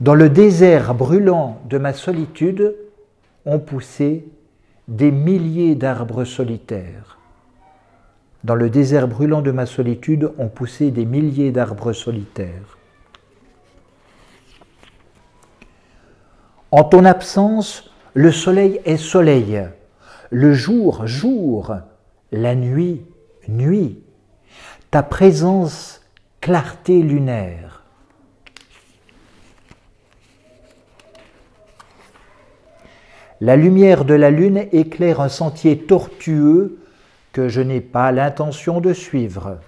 Dans 0.00 0.14
le 0.14 0.28
désert 0.28 0.94
brûlant 0.94 1.60
de 1.68 1.78
ma 1.78 1.92
solitude, 1.92 2.74
ont 3.48 3.58
poussé 3.58 4.24
des 4.86 5.10
milliers 5.10 5.74
d'arbres 5.74 6.24
solitaires. 6.24 7.18
Dans 8.44 8.54
le 8.54 8.70
désert 8.70 9.08
brûlant 9.08 9.42
de 9.42 9.50
ma 9.50 9.66
solitude 9.66 10.30
ont 10.38 10.48
poussé 10.48 10.92
des 10.92 11.04
milliers 11.04 11.50
d'arbres 11.50 11.92
solitaires. 11.92 12.78
En 16.70 16.84
ton 16.84 17.04
absence, 17.04 17.90
le 18.14 18.30
soleil 18.30 18.80
est 18.84 18.98
soleil, 18.98 19.66
le 20.30 20.52
jour 20.52 21.06
jour, 21.06 21.74
la 22.30 22.54
nuit 22.54 23.02
nuit, 23.48 23.98
ta 24.90 25.02
présence 25.02 26.02
clarté 26.40 27.02
lunaire. 27.02 27.77
La 33.40 33.56
lumière 33.56 34.04
de 34.04 34.14
la 34.14 34.30
lune 34.30 34.66
éclaire 34.72 35.20
un 35.20 35.28
sentier 35.28 35.78
tortueux 35.78 36.78
que 37.32 37.48
je 37.48 37.60
n'ai 37.60 37.80
pas 37.80 38.10
l'intention 38.10 38.80
de 38.80 38.92
suivre. 38.92 39.58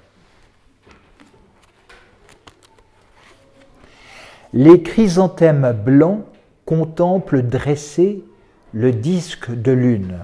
Les 4.53 4.83
chrysanthèmes 4.83 5.73
blancs 5.85 6.25
contemplent 6.65 7.43
dressé 7.43 8.25
le 8.73 8.91
disque 8.91 9.51
de 9.53 9.71
lune. 9.71 10.19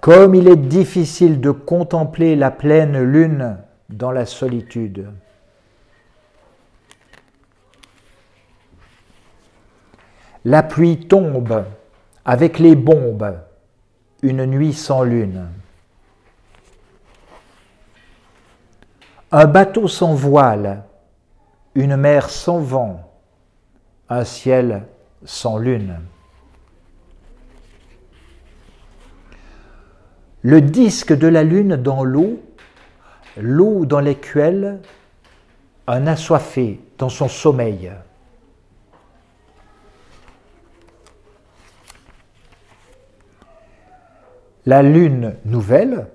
Comme 0.00 0.36
il 0.36 0.48
est 0.48 0.56
difficile 0.56 1.40
de 1.40 1.50
contempler 1.50 2.36
la 2.36 2.52
pleine 2.52 3.02
lune 3.02 3.58
dans 3.88 4.12
la 4.12 4.24
solitude. 4.24 5.08
La 10.44 10.62
pluie 10.62 11.06
tombe 11.06 11.64
avec 12.24 12.58
les 12.58 12.74
bombes, 12.74 13.38
une 14.22 14.46
nuit 14.46 14.72
sans 14.72 15.02
lune. 15.02 15.48
Un 19.32 19.44
bateau 19.44 19.86
sans 19.86 20.14
voile, 20.14 20.84
une 21.74 21.96
mer 21.96 22.30
sans 22.30 22.58
vent, 22.58 23.12
un 24.08 24.24
ciel 24.24 24.84
sans 25.24 25.58
lune. 25.58 26.00
Le 30.42 30.62
disque 30.62 31.12
de 31.12 31.28
la 31.28 31.44
lune 31.44 31.76
dans 31.76 32.02
l'eau, 32.02 32.40
l'eau 33.36 33.84
dans 33.84 34.00
l'écuelle, 34.00 34.80
un 35.86 36.06
assoiffé 36.06 36.80
dans 36.96 37.10
son 37.10 37.28
sommeil. 37.28 37.92
La 44.66 44.82
lune 44.82 45.36
nouvelle, 45.44 46.08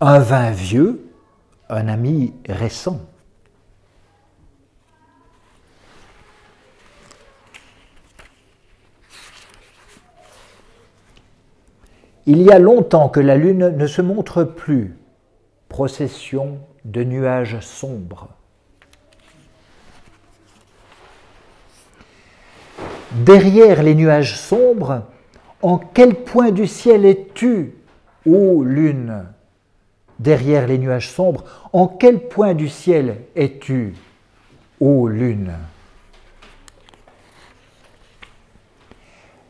un 0.00 0.18
vin 0.18 0.50
vieux, 0.50 1.12
un 1.68 1.88
ami 1.88 2.34
récent. 2.48 3.00
Il 12.26 12.42
y 12.42 12.50
a 12.50 12.58
longtemps 12.58 13.08
que 13.08 13.20
la 13.20 13.36
lune 13.36 13.76
ne 13.76 13.86
se 13.86 14.00
montre 14.00 14.44
plus, 14.44 14.96
procession 15.68 16.60
de 16.84 17.02
nuages 17.02 17.60
sombres. 17.60 18.28
Derrière 23.12 23.82
les 23.82 23.94
nuages 23.94 24.36
sombres, 24.38 25.02
en 25.62 25.78
quel 25.78 26.14
point 26.16 26.50
du 26.50 26.66
ciel 26.66 27.04
es-tu, 27.06 27.74
ô 28.26 28.62
lune? 28.62 29.24
Derrière 30.18 30.66
les 30.66 30.78
nuages 30.78 31.10
sombres, 31.10 31.44
en 31.72 31.86
quel 31.86 32.28
point 32.28 32.54
du 32.54 32.68
ciel 32.68 33.22
es-tu, 33.34 33.94
ô 34.80 35.08
lune? 35.08 35.52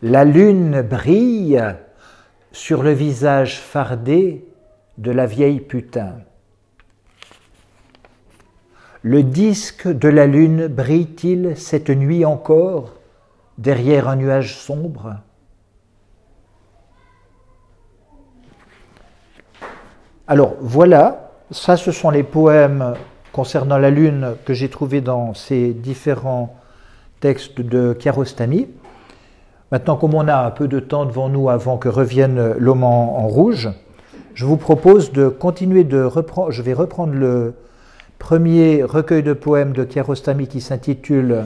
La 0.03 0.25
lune 0.25 0.83
brille 0.83 1.63
sur 2.53 2.83
le 2.83 2.93
visage 2.93 3.61
fardé 3.61 4.45
de 4.99 5.11
la 5.11 5.27
vieille 5.27 5.61
putain. 5.61 6.17
Le 9.03 9.23
disque 9.23 9.89
de 9.89 10.09
la 10.09 10.27
lune 10.27 10.69
brille-t-il 10.69 11.57
cette 11.57 11.91
nuit 11.91 12.25
encore 12.25 12.95
derrière 13.59 14.09
un 14.09 14.17
nuage 14.17 14.57
sombre? 14.57 15.17
Alors 20.33 20.55
voilà, 20.63 21.29
ça 21.51 21.77
ce 21.77 21.93
sont 21.93 22.09
les 22.09 22.23
poèmes 22.23 22.95
concernant 23.35 23.77
la 23.77 23.91
Lune 23.91 24.29
que 24.47 24.55
j'ai 24.55 24.71
trouvés 24.71 25.03
dans 25.03 25.35
ces 25.35 25.75
différents 25.75 26.57
textes 27.21 27.61
de 27.61 27.93
Kiarostami. 27.93 28.67
Maintenant, 29.73 29.97
comme 29.97 30.15
on 30.15 30.27
a 30.29 30.39
un 30.39 30.51
peu 30.51 30.69
de 30.69 30.81
temps 30.81 31.05
devant 31.05 31.29
nous 31.29 31.51
avant 31.51 31.77
que 31.77 31.91
revienne 31.91 32.55
l'homme 32.55 32.83
en, 32.83 33.29
rouge, 33.29 33.69
je 34.33 34.47
vous 34.47 34.57
propose 34.57 35.13
de 35.13 35.29
continuer 35.29 35.85
de 35.85 36.03
reprendre. 36.03 36.51
Je 36.51 36.63
vais 36.63 36.73
reprendre 36.73 37.13
le 37.13 37.53
premier 38.19 38.85
recueil 38.85 39.23
de 39.23 39.35
poèmes 39.35 39.75
de 39.75 39.85
Kiarostami 39.85 40.49
qui 40.49 40.63
s'intitule 40.63 41.45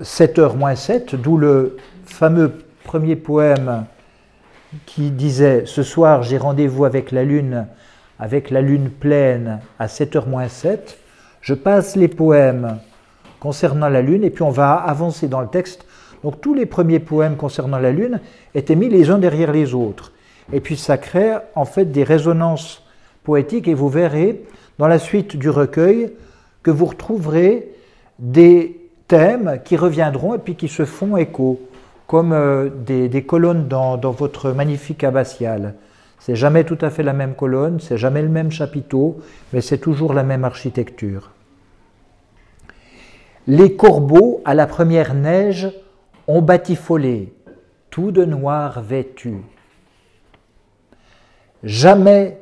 7h 0.00 0.56
moins 0.56 0.76
7, 0.76 1.16
d'où 1.16 1.38
le 1.38 1.76
fameux 2.04 2.52
premier 2.84 3.16
poème 3.16 3.84
qui 4.86 5.10
disait 5.10 5.64
Ce 5.66 5.82
soir 5.82 6.22
j'ai 6.22 6.38
rendez-vous 6.38 6.84
avec 6.84 7.12
la 7.12 7.24
lune, 7.24 7.66
avec 8.18 8.50
la 8.50 8.60
lune 8.60 8.90
pleine 8.90 9.60
à 9.78 9.86
7h 9.86 10.28
moins 10.28 10.48
7. 10.48 10.98
Je 11.40 11.54
passe 11.54 11.96
les 11.96 12.08
poèmes 12.08 12.78
concernant 13.40 13.88
la 13.88 14.02
lune 14.02 14.24
et 14.24 14.30
puis 14.30 14.42
on 14.42 14.50
va 14.50 14.74
avancer 14.74 15.28
dans 15.28 15.40
le 15.40 15.48
texte. 15.48 15.86
Donc 16.24 16.40
tous 16.40 16.54
les 16.54 16.66
premiers 16.66 16.98
poèmes 16.98 17.36
concernant 17.36 17.78
la 17.78 17.92
lune 17.92 18.20
étaient 18.54 18.74
mis 18.74 18.88
les 18.88 19.10
uns 19.10 19.18
derrière 19.18 19.52
les 19.52 19.74
autres. 19.74 20.12
Et 20.52 20.60
puis 20.60 20.76
ça 20.76 20.98
crée 20.98 21.34
en 21.54 21.64
fait 21.64 21.86
des 21.86 22.04
résonances 22.04 22.82
poétiques 23.24 23.68
et 23.68 23.74
vous 23.74 23.88
verrez 23.88 24.42
dans 24.78 24.88
la 24.88 24.98
suite 24.98 25.36
du 25.36 25.50
recueil 25.50 26.12
que 26.62 26.70
vous 26.70 26.86
retrouverez 26.86 27.68
des 28.18 28.80
thèmes 29.08 29.60
qui 29.64 29.76
reviendront 29.76 30.34
et 30.34 30.38
puis 30.38 30.56
qui 30.56 30.68
se 30.68 30.84
font 30.84 31.16
écho, 31.16 31.60
comme 32.06 32.32
euh, 32.32 32.68
des, 32.70 33.24
colonnes 33.24 33.68
dans, 33.68 33.98
votre 33.98 34.52
magnifique 34.52 35.04
abbatiale. 35.04 35.74
C'est 36.18 36.36
jamais 36.36 36.64
tout 36.64 36.78
à 36.80 36.90
fait 36.90 37.02
la 37.02 37.12
même 37.12 37.34
colonne, 37.34 37.80
c'est 37.80 37.98
jamais 37.98 38.22
le 38.22 38.28
même 38.28 38.50
chapiteau, 38.50 39.18
mais 39.52 39.60
c'est 39.60 39.78
toujours 39.78 40.14
la 40.14 40.22
même 40.22 40.44
architecture. 40.44 41.32
Les 43.46 43.76
corbeaux, 43.76 44.40
à 44.44 44.54
la 44.54 44.66
première 44.66 45.14
neige, 45.14 45.70
ont 46.26 46.42
batifolé, 46.42 47.32
tout 47.90 48.10
de 48.10 48.24
noir 48.24 48.82
vêtu. 48.82 49.36
Jamais 51.62 52.38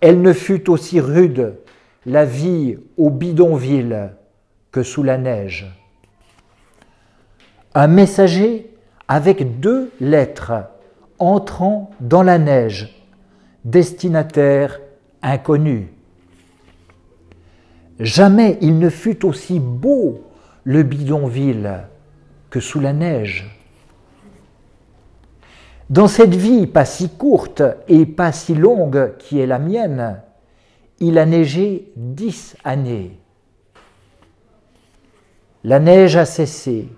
elle 0.00 0.22
ne 0.22 0.32
fut 0.32 0.70
aussi 0.70 1.00
rude, 1.00 1.54
la 2.06 2.24
vie 2.24 2.78
au 2.96 3.10
bidonville, 3.10 4.10
que 4.70 4.82
sous 4.82 5.02
la 5.02 5.18
neige. 5.18 5.66
Un 7.74 7.86
messager 7.86 8.67
avec 9.08 9.58
deux 9.60 9.90
lettres 10.00 10.52
entrant 11.18 11.90
dans 12.00 12.22
la 12.22 12.38
neige, 12.38 13.04
destinataire 13.64 14.80
inconnu. 15.22 15.92
Jamais 17.98 18.58
il 18.60 18.78
ne 18.78 18.90
fut 18.90 19.24
aussi 19.24 19.58
beau 19.58 20.24
le 20.62 20.82
bidonville 20.82 21.80
que 22.50 22.60
sous 22.60 22.78
la 22.78 22.92
neige. 22.92 23.58
Dans 25.90 26.06
cette 26.06 26.34
vie 26.34 26.66
pas 26.66 26.84
si 26.84 27.08
courte 27.08 27.62
et 27.88 28.04
pas 28.04 28.30
si 28.30 28.54
longue 28.54 29.16
qui 29.18 29.40
est 29.40 29.46
la 29.46 29.58
mienne, 29.58 30.20
il 31.00 31.18
a 31.18 31.24
neigé 31.24 31.92
dix 31.96 32.56
années. 32.62 33.18
La 35.64 35.80
neige 35.80 36.16
a 36.16 36.24
cessé, 36.24 36.88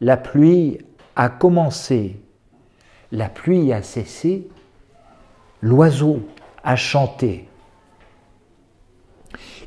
la 0.00 0.16
pluie 0.16 0.78
a 1.16 1.28
commencé, 1.30 2.20
la 3.10 3.28
pluie 3.28 3.72
a 3.72 3.82
cessé, 3.82 4.48
l'oiseau 5.62 6.20
a 6.62 6.76
chanté. 6.76 7.48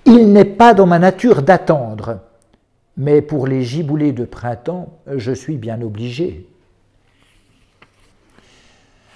Il 0.06 0.32
n'est 0.32 0.46
pas 0.46 0.74
dans 0.74 0.86
ma 0.86 1.00
nature 1.00 1.42
d'attendre, 1.42 2.20
mais 2.96 3.22
pour 3.22 3.48
les 3.48 3.64
giboulées 3.64 4.12
de 4.12 4.26
printemps, 4.26 5.00
je 5.08 5.32
suis 5.32 5.58
bien 5.58 5.82
obligé. 5.82 6.48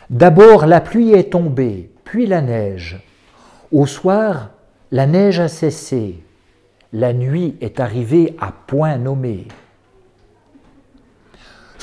D'abord 0.09 0.65
la 0.65 0.81
pluie 0.81 1.13
est 1.13 1.31
tombée, 1.31 1.91
puis 2.03 2.25
la 2.25 2.41
neige. 2.41 3.01
Au 3.71 3.85
soir, 3.85 4.51
la 4.91 5.07
neige 5.07 5.39
a 5.39 5.47
cessé. 5.47 6.23
La 6.91 7.13
nuit 7.13 7.55
est 7.61 7.79
arrivée 7.79 8.35
à 8.39 8.51
point 8.51 8.97
nommé. 8.97 9.47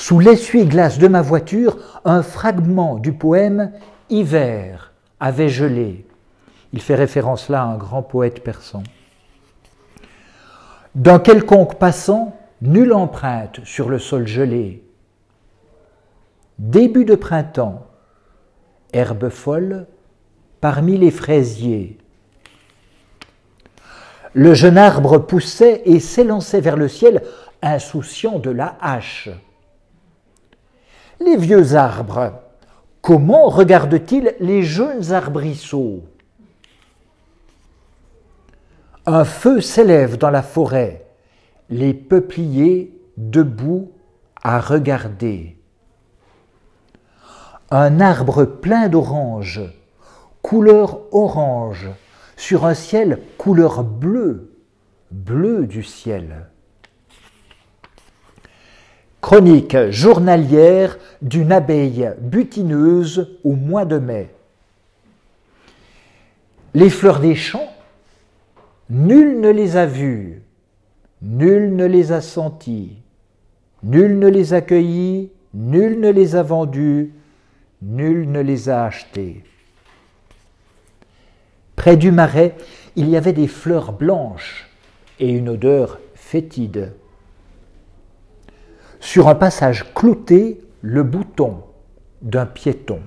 Sous 0.01 0.17
l'essuie-glace 0.17 0.97
de 0.97 1.07
ma 1.07 1.21
voiture, 1.21 1.77
un 2.05 2.23
fragment 2.23 2.95
du 2.95 3.13
poème 3.13 3.71
Hiver 4.09 4.93
avait 5.19 5.47
gelé. 5.47 6.07
Il 6.73 6.81
fait 6.81 6.95
référence 6.95 7.49
là 7.49 7.61
à 7.61 7.65
un 7.65 7.77
grand 7.77 8.01
poète 8.01 8.43
persan. 8.43 8.81
D'un 10.95 11.19
quelconque 11.19 11.77
passant, 11.77 12.35
nulle 12.63 12.93
empreinte 12.93 13.63
sur 13.63 13.89
le 13.89 13.99
sol 13.99 14.25
gelé. 14.25 14.83
Début 16.57 17.05
de 17.05 17.13
printemps, 17.13 17.85
herbe 18.93 19.29
folle, 19.29 19.85
parmi 20.61 20.97
les 20.97 21.11
fraisiers. 21.11 21.99
Le 24.33 24.55
jeune 24.55 24.79
arbre 24.79 25.19
poussait 25.19 25.83
et 25.85 25.99
s'élançait 25.99 26.59
vers 26.59 26.75
le 26.75 26.87
ciel, 26.87 27.21
insouciant 27.61 28.39
de 28.39 28.49
la 28.49 28.75
hache. 28.81 29.29
Les 31.23 31.37
vieux 31.37 31.75
arbres, 31.75 32.33
comment 33.01 33.47
regardent-ils 33.47 34.33
les 34.39 34.63
jeunes 34.63 35.11
arbrisseaux? 35.11 36.01
Un 39.05 39.23
feu 39.23 39.61
s'élève 39.61 40.17
dans 40.17 40.31
la 40.31 40.41
forêt, 40.41 41.05
les 41.69 41.93
peupliers 41.93 42.99
debout 43.17 43.91
à 44.41 44.59
regarder. 44.59 45.57
Un 47.69 47.99
arbre 47.99 48.45
plein 48.45 48.89
d'oranges, 48.89 49.61
couleur 50.41 51.01
orange, 51.11 51.87
sur 52.35 52.65
un 52.65 52.73
ciel 52.73 53.21
couleur 53.37 53.83
bleue, 53.83 54.57
bleu 55.11 55.67
du 55.67 55.83
ciel. 55.83 56.47
Chronique 59.21 59.77
journalière 59.89 60.97
d'une 61.21 61.51
abeille 61.51 62.11
butineuse 62.19 63.37
au 63.43 63.53
mois 63.53 63.85
de 63.85 63.97
mai. 63.97 64.29
Les 66.73 66.89
fleurs 66.89 67.19
des 67.19 67.35
champs, 67.35 67.71
nul 68.89 69.39
ne 69.39 69.49
les 69.49 69.77
a 69.77 69.85
vues, 69.85 70.41
nul 71.21 71.75
ne 71.75 71.85
les 71.85 72.11
a 72.11 72.21
senties, 72.21 72.97
nul 73.83 74.19
ne 74.19 74.27
les 74.27 74.53
a 74.53 74.61
cueillies, 74.61 75.31
nul 75.53 75.99
ne 75.99 76.09
les 76.09 76.35
a 76.35 76.43
vendues, 76.43 77.13
Nul 77.81 78.31
ne 78.31 78.41
les 78.41 78.69
a 78.69 78.85
achetés. 78.85 79.43
Près 81.75 81.97
du 81.97 82.11
marais, 82.11 82.55
il 82.95 83.09
y 83.09 83.17
avait 83.17 83.33
des 83.33 83.47
fleurs 83.47 83.91
blanches 83.91 84.69
et 85.19 85.31
une 85.31 85.49
odeur 85.49 85.99
fétide. 86.13 86.93
Sur 89.01 89.27
un 89.27 89.35
passage 89.35 89.93
clouté, 89.93 90.61
le 90.81 91.03
bouton 91.03 91.63
d'un 92.21 92.45
piéton. 92.45 93.01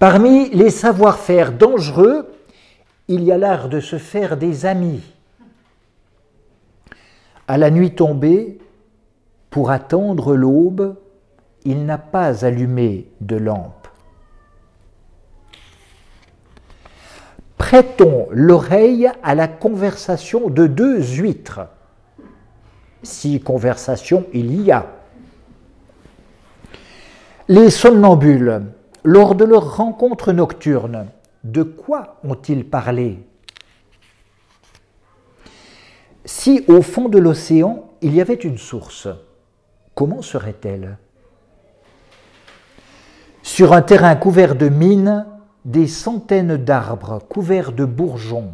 Parmi 0.00 0.50
les 0.50 0.70
savoir-faire 0.70 1.52
dangereux, 1.52 2.28
il 3.06 3.22
y 3.22 3.32
a 3.32 3.38
l'art 3.38 3.68
de 3.68 3.80
se 3.80 3.98
faire 3.98 4.36
des 4.36 4.66
amis. 4.66 5.02
À 7.46 7.56
la 7.56 7.70
nuit 7.70 7.94
tombée, 7.94 8.58
pour 9.48 9.70
attendre 9.70 10.34
l'aube, 10.34 10.96
il 11.64 11.86
n'a 11.86 11.98
pas 11.98 12.44
allumé 12.44 13.08
de 13.20 13.36
lampe. 13.36 13.88
Prêtons 17.58 18.26
l'oreille 18.30 19.08
à 19.22 19.34
la 19.36 19.46
conversation 19.46 20.50
de 20.50 20.66
deux 20.66 21.00
huîtres, 21.00 21.60
si 23.02 23.40
conversation 23.40 24.26
il 24.32 24.62
y 24.62 24.70
a. 24.70 24.86
Les 27.48 27.70
somnambules, 27.70 28.62
lors 29.02 29.34
de 29.34 29.44
leur 29.44 29.76
rencontre 29.76 30.32
nocturne, 30.32 31.06
de 31.44 31.62
quoi 31.62 32.18
ont-ils 32.22 32.64
parlé? 32.64 33.24
Si 36.24 36.64
au 36.68 36.82
fond 36.82 37.08
de 37.08 37.18
l'océan 37.18 37.90
il 38.02 38.14
y 38.14 38.20
avait 38.20 38.34
une 38.34 38.58
source, 38.58 39.08
comment 39.94 40.22
serait-elle? 40.22 40.98
Sur 43.42 43.72
un 43.72 43.82
terrain 43.82 44.14
couvert 44.16 44.54
de 44.54 44.68
mines, 44.68 45.26
des 45.64 45.86
centaines 45.86 46.56
d'arbres 46.56 47.18
couverts 47.28 47.72
de 47.72 47.84
bourgeons. 47.84 48.52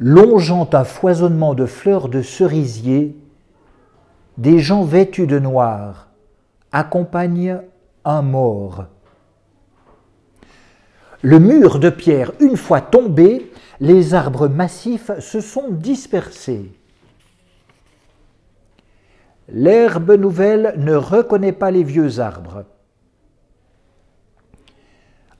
Longeant 0.00 0.68
un 0.72 0.84
foisonnement 0.84 1.54
de 1.54 1.66
fleurs 1.66 2.08
de 2.08 2.20
cerisier, 2.20 3.16
des 4.38 4.58
gens 4.58 4.84
vêtus 4.84 5.26
de 5.26 5.38
noir 5.38 6.08
accompagnent 6.72 7.60
un 8.04 8.22
mort. 8.22 8.86
Le 11.22 11.38
mur 11.38 11.78
de 11.78 11.88
pierre, 11.90 12.32
une 12.40 12.56
fois 12.56 12.80
tombé, 12.80 13.50
les 13.80 14.14
arbres 14.14 14.48
massifs 14.48 15.12
se 15.20 15.40
sont 15.40 15.70
dispersés. 15.70 16.72
L'herbe 19.48 20.12
nouvelle 20.12 20.74
ne 20.78 20.94
reconnaît 20.94 21.52
pas 21.52 21.70
les 21.70 21.84
vieux 21.84 22.18
arbres. 22.18 22.64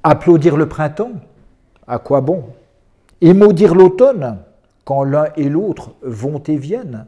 Applaudir 0.02 0.56
le 0.56 0.68
printemps 0.68 1.12
À 1.86 1.98
quoi 1.98 2.20
bon? 2.20 2.44
Et 3.24 3.32
maudire 3.32 3.74
l'automne 3.74 4.36
quand 4.84 5.02
l'un 5.02 5.28
et 5.38 5.48
l'autre 5.48 5.94
vont 6.02 6.42
et 6.42 6.56
viennent. 6.56 7.06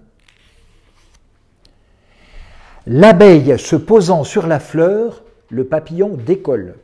L'abeille 2.87 3.59
se 3.59 3.77
posant 3.77 4.25
sur 4.25 4.47
la 4.47 4.59
fleur, 4.59 5.25
le 5.51 5.65
papillon 5.65 6.17
décolle. 6.17 6.77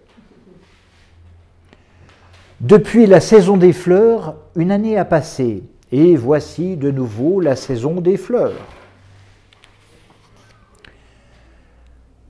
Depuis 2.61 3.07
la 3.07 3.21
saison 3.21 3.57
des 3.57 3.73
fleurs, 3.73 4.35
une 4.55 4.71
année 4.71 4.99
a 4.99 5.07
passé, 5.07 5.63
et 5.93 6.15
voici 6.15 6.77
de 6.77 6.91
nouveau 6.91 7.41
la 7.41 7.57
saison 7.57 8.03
des 8.03 8.19
fleurs. 8.19 8.67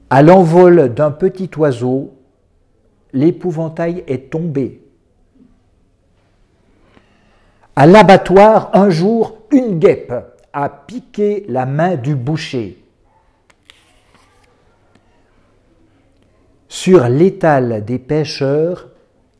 À 0.09 0.23
l'envol 0.23 0.95
d'un 0.95 1.11
petit 1.11 1.51
oiseau, 1.57 2.15
l'épouvantail 3.13 4.05
est 4.07 4.31
tombé. 4.31 4.82
À 7.75 7.87
l'abattoir, 7.87 8.71
un 8.75 8.91
jour, 8.91 9.39
une 9.51 9.79
guêpe 9.79 10.13
a 10.53 10.69
piqué 10.69 11.47
la 11.49 11.65
main 11.65 11.97
du 11.97 12.15
boucher. 12.15 12.85
Sur 16.69 17.09
l'étal 17.09 17.83
des 17.85 17.99
pêcheurs, 17.99 18.89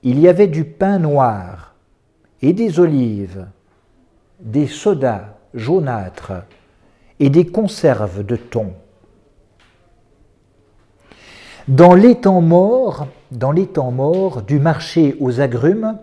il 0.03 0.19
y 0.19 0.29
avait 0.29 0.47
du 0.47 0.65
pain 0.65 0.99
noir 0.99 1.75
et 2.41 2.55
des 2.55 2.81
olives, 2.81 3.47
des 4.41 4.67
sodas 4.67 5.37
jaunâtres 5.53 6.33
et 7.21 7.29
des 7.29 7.47
conserves 7.47 8.25
de 8.25 8.37
thon. 8.37 8.73
Dans 11.69 11.95
les 11.95 12.17
temps 12.17 12.41
morts, 12.41 13.09
dans 13.31 13.53
les 13.53 13.67
temps 13.67 13.93
du 14.47 14.59
marché 14.59 15.17
aux 15.21 15.41
agrumes, 15.41 15.99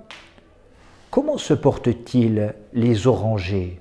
comment 1.09 1.37
se 1.37 1.53
portent-ils 1.53 2.53
les 2.73 3.07
orangers? 3.07 3.79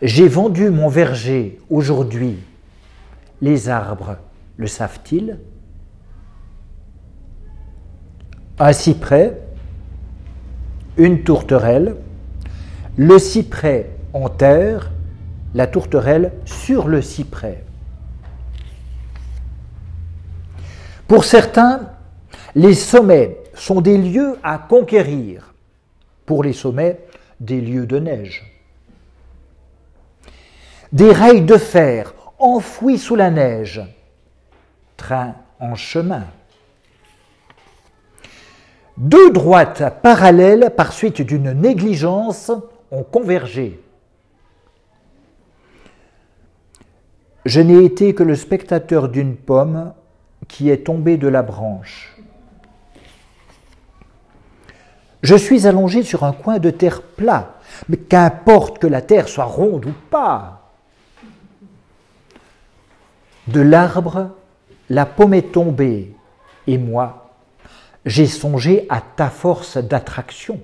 J'ai 0.00 0.28
vendu 0.28 0.70
mon 0.70 0.88
verger 0.88 1.60
aujourd'hui. 1.70 2.38
Les 3.40 3.68
arbres 3.68 4.16
le 4.56 4.66
savent-ils? 4.66 5.38
Un 8.58 8.72
cyprès, 8.72 9.40
une 10.96 11.22
tourterelle, 11.22 11.96
le 12.96 13.18
cyprès 13.18 13.90
en 14.12 14.28
terre, 14.28 14.90
la 15.54 15.66
tourterelle 15.66 16.32
sur 16.44 16.88
le 16.88 17.02
cyprès. 17.02 17.64
Pour 21.08 21.24
certains, 21.24 21.90
les 22.54 22.74
sommets 22.74 23.41
sont 23.54 23.80
des 23.80 23.98
lieux 23.98 24.38
à 24.42 24.58
conquérir. 24.58 25.54
Pour 26.26 26.44
les 26.44 26.52
sommets, 26.52 27.00
des 27.40 27.60
lieux 27.60 27.86
de 27.86 27.98
neige. 27.98 28.44
Des 30.92 31.10
rails 31.12 31.44
de 31.44 31.56
fer 31.56 32.14
enfouis 32.38 32.98
sous 32.98 33.16
la 33.16 33.30
neige. 33.30 33.82
Train 34.96 35.34
en 35.58 35.74
chemin. 35.74 36.24
Deux 38.98 39.30
droites 39.32 40.00
parallèles, 40.02 40.72
par 40.76 40.92
suite 40.92 41.22
d'une 41.22 41.52
négligence, 41.52 42.52
ont 42.90 43.02
convergé. 43.02 43.80
Je 47.44 47.60
n'ai 47.60 47.84
été 47.84 48.14
que 48.14 48.22
le 48.22 48.36
spectateur 48.36 49.08
d'une 49.08 49.34
pomme 49.34 49.94
qui 50.46 50.70
est 50.70 50.84
tombé 50.84 51.16
de 51.16 51.26
la 51.26 51.42
branche. 51.42 52.11
Je 55.22 55.36
suis 55.36 55.66
allongé 55.66 56.02
sur 56.02 56.24
un 56.24 56.32
coin 56.32 56.58
de 56.58 56.70
terre 56.70 57.00
plat, 57.02 57.54
mais 57.88 57.96
qu'importe 57.96 58.78
que 58.78 58.88
la 58.88 59.02
terre 59.02 59.28
soit 59.28 59.44
ronde 59.44 59.86
ou 59.86 59.92
pas. 60.10 60.72
De 63.46 63.60
l'arbre, 63.60 64.30
la 64.90 65.06
pomme 65.06 65.34
est 65.34 65.52
tombée, 65.52 66.14
et 66.66 66.76
moi, 66.76 67.30
j'ai 68.04 68.26
songé 68.26 68.86
à 68.88 69.00
ta 69.00 69.30
force 69.30 69.76
d'attraction. 69.76 70.60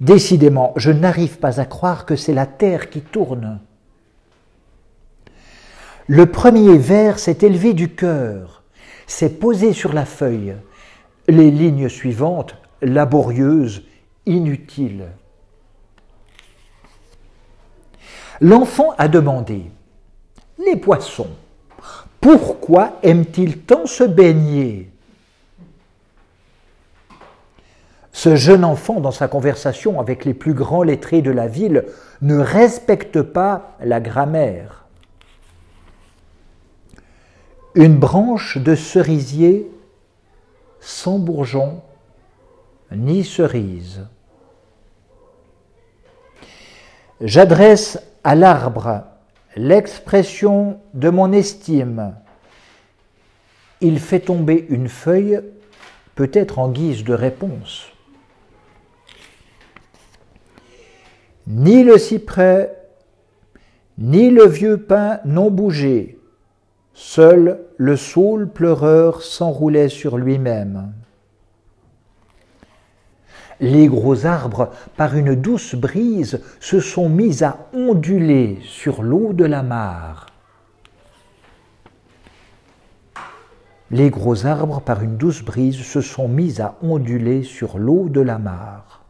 Décidément, 0.00 0.72
je 0.76 0.90
n'arrive 0.90 1.38
pas 1.38 1.60
à 1.60 1.66
croire 1.66 2.06
que 2.06 2.16
c'est 2.16 2.32
la 2.32 2.46
terre 2.46 2.88
qui 2.88 3.02
tourne. 3.02 3.60
Le 6.06 6.26
premier 6.26 6.78
vers 6.78 7.18
s'est 7.18 7.38
élevé 7.42 7.74
du 7.74 7.94
cœur, 7.94 8.62
s'est 9.06 9.28
posé 9.28 9.74
sur 9.74 9.92
la 9.92 10.06
feuille. 10.06 10.54
Les 11.30 11.52
lignes 11.52 11.88
suivantes, 11.88 12.56
laborieuses, 12.82 13.82
inutiles. 14.26 15.06
L'enfant 18.40 18.94
a 18.98 19.06
demandé 19.06 19.62
Les 20.58 20.76
poissons, 20.76 21.30
pourquoi 22.20 22.98
aiment-ils 23.04 23.58
tant 23.58 23.86
se 23.86 24.02
baigner? 24.02 24.90
Ce 28.12 28.34
jeune 28.34 28.64
enfant, 28.64 28.98
dans 29.00 29.12
sa 29.12 29.28
conversation 29.28 30.00
avec 30.00 30.24
les 30.24 30.34
plus 30.34 30.52
grands 30.52 30.82
lettrés 30.82 31.22
de 31.22 31.30
la 31.30 31.46
ville, 31.46 31.84
ne 32.22 32.38
respecte 32.38 33.22
pas 33.22 33.76
la 33.80 34.00
grammaire 34.00 34.80
une 37.74 37.96
branche 37.96 38.58
de 38.58 38.74
cerisier 38.74 39.70
sans 40.80 41.18
bourgeon 41.18 41.82
ni 42.92 43.24
cerise. 43.24 44.06
J'adresse 47.20 48.00
à 48.24 48.34
l'arbre 48.34 49.04
l'expression 49.56 50.80
de 50.94 51.10
mon 51.10 51.32
estime. 51.32 52.14
Il 53.80 53.98
fait 53.98 54.20
tomber 54.20 54.66
une 54.68 54.88
feuille, 54.88 55.40
peut-être 56.14 56.58
en 56.58 56.70
guise 56.70 57.04
de 57.04 57.14
réponse. 57.14 57.86
Ni 61.46 61.82
le 61.82 61.98
cyprès, 61.98 62.76
ni 63.98 64.30
le 64.30 64.46
vieux 64.46 64.78
pin 64.78 65.20
n'ont 65.24 65.50
bougé. 65.50 66.19
Seul 67.02 67.64
le 67.78 67.96
saule 67.96 68.46
pleureur 68.46 69.22
s'enroulait 69.22 69.88
sur 69.88 70.18
lui-même. 70.18 70.92
Les 73.58 73.86
gros 73.86 74.26
arbres, 74.26 74.68
par 74.98 75.16
une 75.16 75.34
douce 75.34 75.74
brise, 75.74 76.42
se 76.60 76.78
sont 76.78 77.08
mis 77.08 77.42
à 77.42 77.56
onduler 77.72 78.58
sur 78.62 79.02
l'eau 79.02 79.32
de 79.32 79.46
la 79.46 79.62
mare. 79.62 80.26
Les 83.90 84.10
gros 84.10 84.44
arbres, 84.44 84.82
par 84.82 85.02
une 85.02 85.16
douce 85.16 85.42
brise, 85.42 85.82
se 85.82 86.02
sont 86.02 86.28
mis 86.28 86.60
à 86.60 86.76
onduler 86.82 87.44
sur 87.44 87.78
l'eau 87.78 88.10
de 88.10 88.20
la 88.20 88.38
mare. 88.38 89.04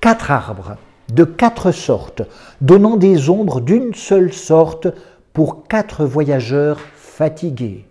Quatre 0.00 0.32
arbres, 0.32 0.76
de 1.12 1.22
quatre 1.22 1.70
sortes, 1.70 2.22
donnant 2.60 2.96
des 2.96 3.30
ombres 3.30 3.60
d'une 3.60 3.94
seule 3.94 4.32
sorte, 4.32 4.88
pour 5.34 5.66
quatre 5.66 6.04
voyageurs 6.06 6.80
fatigués. 6.94 7.86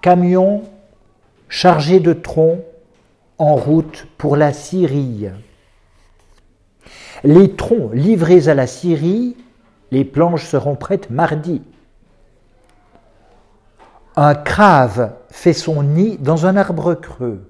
Camion 0.00 0.62
chargé 1.48 2.00
de 2.00 2.14
troncs 2.14 2.62
en 3.36 3.54
route 3.54 4.08
pour 4.16 4.36
la 4.36 4.54
Syrie. 4.54 5.28
Les 7.22 7.54
troncs 7.54 7.92
livrés 7.92 8.48
à 8.48 8.54
la 8.54 8.66
Syrie, 8.66 9.36
les 9.90 10.06
planches 10.06 10.46
seront 10.46 10.74
prêtes 10.74 11.10
mardi. 11.10 11.60
Un 14.16 14.34
crave 14.34 15.12
fait 15.30 15.52
son 15.52 15.82
nid 15.82 16.16
dans 16.16 16.46
un 16.46 16.56
arbre 16.56 16.94
creux. 16.94 17.46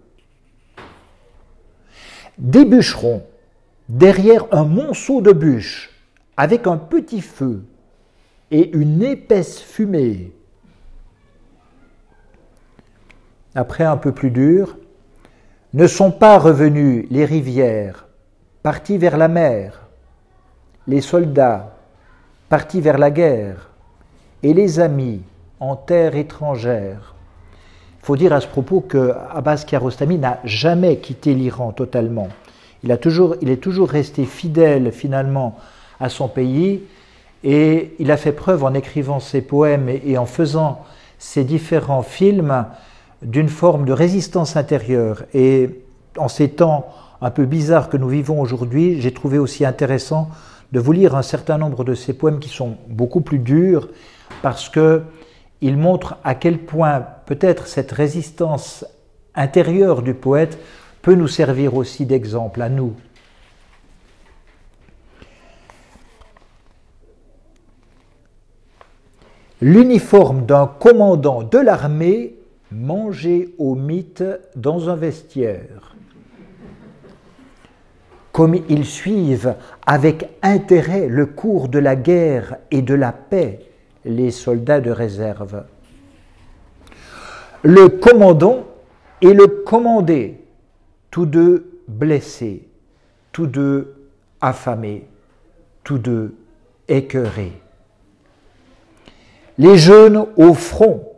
Des 2.39 2.65
bûcherons, 2.65 3.25
derrière 3.89 4.47
un 4.51 4.65
monceau 4.65 5.21
de 5.21 5.33
bûches, 5.33 5.92
avec 6.43 6.67
un 6.67 6.77
petit 6.77 7.21
feu 7.21 7.63
et 8.51 8.77
une 8.77 9.01
épaisse 9.01 9.61
fumée. 9.61 10.33
Après 13.55 13.85
un 13.85 13.97
peu 13.97 14.11
plus 14.11 14.33
dur, 14.33 14.77
ne 15.73 15.87
sont 15.87 16.11
pas 16.11 16.41
revenus 16.41 17.07
les 17.13 17.27
rivières, 17.27 18.09
partis 18.65 18.99
vers 18.99 19.19
la 19.19 19.29
mer, 19.29 19.83
les 20.89 21.01
soldats, 21.01 21.77
partis 22.49 22.81
vers 22.81 22.99
la 22.99 23.13
guerre, 23.13 23.71
et 24.43 24.53
les 24.53 24.81
amis 24.81 25.23
en 25.61 25.77
terre 25.77 26.17
étrangère. 26.17 27.15
Il 28.01 28.07
faut 28.07 28.17
dire 28.17 28.33
à 28.33 28.41
ce 28.41 28.49
propos 28.49 28.81
que 28.81 29.15
Abbas 29.31 29.63
Kiarostami 29.65 30.19
n'a 30.19 30.41
jamais 30.43 30.97
quitté 30.97 31.35
l'Iran 31.35 31.71
totalement. 31.71 32.31
Il, 32.83 32.91
est 32.91 32.97
toujours 33.63 33.89
resté 33.89 34.25
fidèle 34.25 34.91
finalement 34.91 35.57
à 36.03 36.09
son 36.09 36.29
pays. 36.29 36.83
Et 37.45 37.95
il 37.99 38.11
a 38.11 38.17
fait 38.17 38.33
preuve 38.33 38.65
en 38.65 38.75
écrivant 38.75 39.21
ses 39.21 39.41
poèmes 39.41 39.89
et, 39.89 40.19
en 40.19 40.27
faisant 40.27 40.85
ses 41.19 41.45
différents 41.45 42.03
films 42.03 42.67
d'une 43.23 43.49
forme 43.49 43.85
de 43.85 43.93
résistance 43.93 44.57
intérieure. 44.57 45.25
Et 45.33 45.71
en 46.19 46.29
ces 46.29 46.51
temps 46.51 46.89
un 47.21 47.31
peu 47.31 47.47
bizarres 47.47 47.89
que 47.89 47.97
nous 47.97 48.09
vivons 48.09 48.41
aujourd'hui, 48.41 49.01
j'ai 49.01 49.15
trouvé 49.15 49.39
aussi 49.39 49.65
intéressant 49.65 50.29
de 50.73 50.81
vous 50.81 50.93
lire 50.93 51.15
un 51.15 51.23
certain 51.23 51.57
nombre 51.57 51.85
de 51.85 51.95
ces 51.95 52.13
poèmes 52.13 52.41
qui 52.41 52.49
sont 52.49 52.77
beaucoup 52.89 53.21
plus 53.21 53.39
durs 53.39 53.89
parce 54.43 54.69
qu'ils 54.69 55.77
montrent 55.77 56.17
à 56.25 56.35
quel 56.35 56.59
point 56.59 57.07
peut-être 57.27 57.69
cette 57.69 57.93
résistance 57.93 58.85
intérieure 59.35 60.03
du 60.03 60.15
poète 60.15 60.59
peut 61.01 61.15
nous 61.15 61.29
servir 61.29 61.77
aussi 61.77 62.07
d'exemple 62.07 62.63
à 62.63 62.69
nous. 62.69 62.95
L'uniforme 69.63 70.45
d'un 70.45 70.67
commandant 70.67 71.45
de 71.45 71.57
l'armée 71.57 72.35
mangé 72.73 73.55
au 73.59 73.77
mythe 73.77 74.25
dans 74.57 74.91
un 74.91 74.97
vestiaire. 74.97 75.95
Comme 78.33 78.57
ils 78.69 78.85
suivent 78.85 79.55
avec 79.87 80.29
intérêt 80.43 81.07
le 81.07 81.27
cours 81.27 81.69
de 81.69 81.79
la 81.79 81.95
guerre 81.95 82.57
et 82.73 82.83
de 82.83 82.95
la 82.95 83.13
paix, 83.13 83.61
les 84.05 84.33
soldats 84.33 84.81
de 84.81 84.91
réserve. 84.91 85.63
Le 87.63 87.89
commandant 87.89 88.65
et 89.21 89.33
le 89.33 89.47
commandé, 89.47 90.41
tous 91.13 91.27
deux 91.27 91.81
blessés, 91.87 92.67
tous 93.31 93.47
deux 93.47 93.95
affamés, 94.41 95.07
tous 95.85 95.99
deux 95.99 96.35
écœurés. 96.89 97.62
Les 99.59 99.77
jeunes 99.77 100.27
au 100.37 100.55
front, 100.55 101.09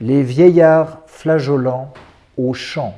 les 0.00 0.22
vieillards 0.22 1.02
flageolants 1.06 1.92
au 2.38 2.54
champ. 2.54 2.94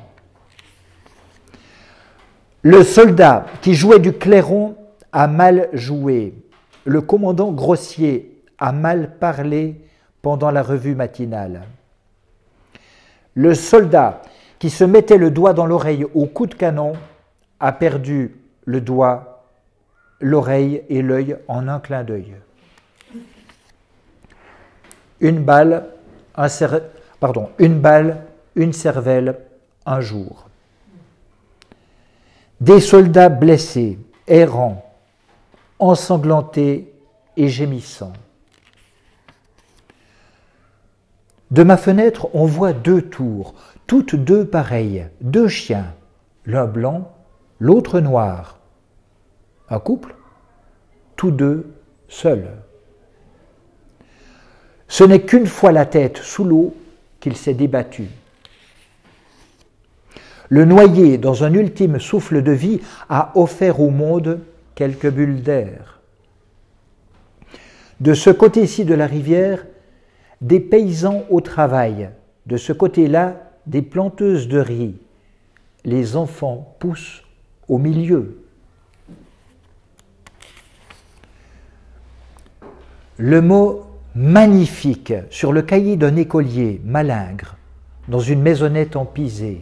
Le 2.61 2.83
soldat 2.83 3.45
qui 3.61 3.73
jouait 3.73 3.99
du 3.99 4.13
clairon 4.13 4.77
a 5.11 5.27
mal 5.27 5.67
joué. 5.73 6.33
Le 6.85 7.01
commandant 7.01 7.51
grossier 7.51 8.41
a 8.57 8.71
mal 8.71 9.17
parlé 9.19 9.81
pendant 10.21 10.49
la 10.49 10.63
revue 10.63 10.95
matinale. 10.95 11.63
Le 13.35 13.53
soldat 13.53 14.21
qui 14.59 14.69
se 14.69 14.85
mettait 14.85 15.17
le 15.17 15.29
doigt 15.29 15.51
dans 15.51 15.65
l'oreille 15.65 16.05
au 16.13 16.25
coup 16.25 16.47
de 16.47 16.55
canon 16.55 16.93
a 17.59 17.73
perdu 17.73 18.37
le 18.63 18.79
doigt, 18.79 19.43
l'oreille 20.21 20.83
et 20.87 21.01
l'œil 21.01 21.35
en 21.49 21.67
un 21.67 21.81
clin 21.81 22.05
d'œil. 22.05 22.33
Une 25.23 25.41
balle, 25.41 25.85
une 28.55 28.73
cervelle, 28.73 29.39
un 29.85 30.01
jour. 30.01 30.49
Des 32.59 32.81
soldats 32.81 33.29
blessés, 33.29 33.97
errants, 34.27 34.93
ensanglantés 35.79 36.93
et 37.37 37.47
gémissants. 37.47 38.11
De 41.51 41.63
ma 41.63 41.77
fenêtre, 41.77 42.27
on 42.33 42.45
voit 42.45 42.73
deux 42.73 43.01
tours, 43.01 43.53
toutes 43.87 44.15
deux 44.15 44.45
pareilles, 44.45 45.07
deux 45.21 45.47
chiens, 45.47 45.93
l'un 46.45 46.65
blanc, 46.65 47.13
l'autre 47.61 48.01
noir. 48.01 48.59
Un 49.69 49.79
couple, 49.79 50.15
tous 51.15 51.31
deux 51.31 51.73
seuls. 52.09 52.49
Ce 54.93 55.03
n'est 55.03 55.23
qu'une 55.23 55.47
fois 55.47 55.71
la 55.71 55.87
tête 55.87 56.17
sous 56.17 56.43
l'eau 56.43 56.75
qu'il 57.19 57.35
s'est 57.35 57.55
débattu. 57.55 58.09
Le 60.49 60.65
noyé, 60.65 61.17
dans 61.17 61.43
un 61.43 61.51
ultime 61.51 61.99
souffle 61.99 62.43
de 62.43 62.51
vie, 62.51 62.79
a 63.09 63.31
offert 63.33 63.79
au 63.79 63.89
monde 63.89 64.41
quelques 64.75 65.09
bulles 65.09 65.41
d'air. 65.41 65.99
De 68.01 68.13
ce 68.13 68.29
côté-ci 68.29 68.85
de 68.85 68.93
la 68.93 69.07
rivière, 69.07 69.65
des 70.41 70.59
paysans 70.59 71.23
au 71.31 71.41
travail, 71.41 72.11
de 72.45 72.57
ce 72.57 72.71
côté-là, 72.71 73.49
des 73.65 73.81
planteuses 73.81 74.47
de 74.47 74.59
riz. 74.59 74.93
Les 75.85 76.15
enfants 76.15 76.75
poussent 76.77 77.23
au 77.67 77.79
milieu. 77.79 78.43
Le 83.17 83.41
mot 83.41 83.87
magnifique 84.15 85.13
sur 85.29 85.53
le 85.53 85.61
cahier 85.61 85.97
d'un 85.97 86.15
écolier 86.15 86.81
malingre 86.83 87.55
dans 88.07 88.19
une 88.19 88.41
maisonnette 88.41 88.95
en 88.95 89.05
pisé. 89.05 89.61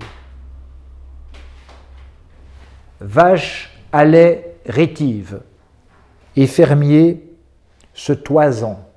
Vache 3.00 3.72
allait 3.92 4.56
rétive 4.66 5.42
et 6.36 6.48
fermier 6.48 7.30
se 7.94 8.14
toisant. 8.14 8.88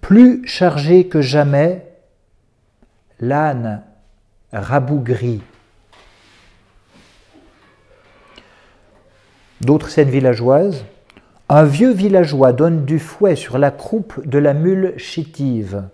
Plus 0.00 0.46
chargé 0.46 1.08
que 1.08 1.20
jamais, 1.20 1.86
l'âne 3.20 3.82
rabougri. 4.52 5.42
D'autres 9.60 9.88
scènes 9.88 10.10
villageoises. 10.10 10.84
Un 11.48 11.64
vieux 11.64 11.92
villageois 11.92 12.52
donne 12.52 12.84
du 12.84 12.98
fouet 12.98 13.34
sur 13.34 13.58
la 13.58 13.70
croupe 13.70 14.26
de 14.26 14.38
la 14.38 14.54
mule 14.54 14.94
chétive. 14.98 15.84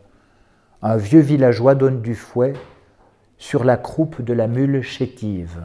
Un 0.82 0.96
vieux 0.96 1.20
villageois 1.20 1.74
donne 1.74 2.02
du 2.02 2.14
fouet 2.14 2.52
sur 3.38 3.64
la 3.64 3.76
croupe 3.76 4.20
de 4.20 4.32
la 4.32 4.48
mule 4.48 4.82
chétive. 4.82 5.62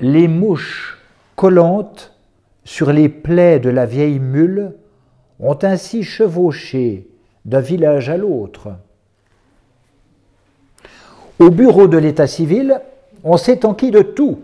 Les 0.00 0.28
mouches 0.28 0.98
collantes 1.36 2.14
sur 2.64 2.92
les 2.92 3.08
plaies 3.08 3.60
de 3.60 3.70
la 3.70 3.86
vieille 3.86 4.18
mule 4.18 4.72
ont 5.40 5.58
ainsi 5.62 6.02
chevauché 6.02 7.08
d'un 7.46 7.60
village 7.60 8.10
à 8.10 8.16
l'autre. 8.16 8.74
Au 11.38 11.50
bureau 11.50 11.86
de 11.86 11.96
l'état 11.96 12.26
civil, 12.26 12.80
on 13.28 13.36
s'est 13.36 13.66
enquis 13.66 13.90
de 13.90 14.02
tout, 14.02 14.38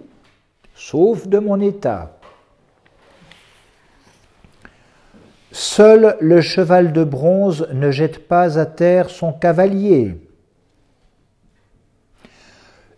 sauf 0.74 1.28
de 1.28 1.38
mon 1.38 1.60
état. 1.60 2.18
Seul 5.52 6.16
le 6.20 6.40
cheval 6.40 6.92
de 6.92 7.04
bronze 7.04 7.68
ne 7.72 7.92
jette 7.92 8.26
pas 8.26 8.58
à 8.58 8.66
terre 8.66 9.08
son 9.08 9.32
cavalier. 9.32 10.18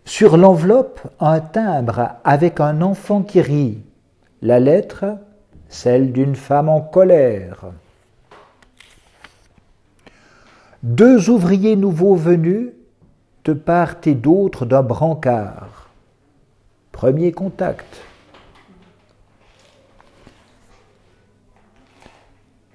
Sur 0.05 0.37
l'enveloppe, 0.37 1.01
un 1.19 1.39
timbre 1.39 2.15
avec 2.23 2.59
un 2.59 2.81
enfant 2.81 3.21
qui 3.21 3.41
rit. 3.41 3.83
La 4.41 4.59
lettre, 4.59 5.05
celle 5.69 6.11
d'une 6.11 6.35
femme 6.35 6.69
en 6.69 6.81
colère. 6.81 7.65
Deux 10.81 11.29
ouvriers 11.29 11.75
nouveaux 11.75 12.15
venus 12.15 12.71
de 13.45 13.53
part 13.53 13.95
et 14.05 14.15
d'autre 14.15 14.65
d'un 14.65 14.81
brancard. 14.81 15.89
Premier 16.91 17.31
contact. 17.31 18.01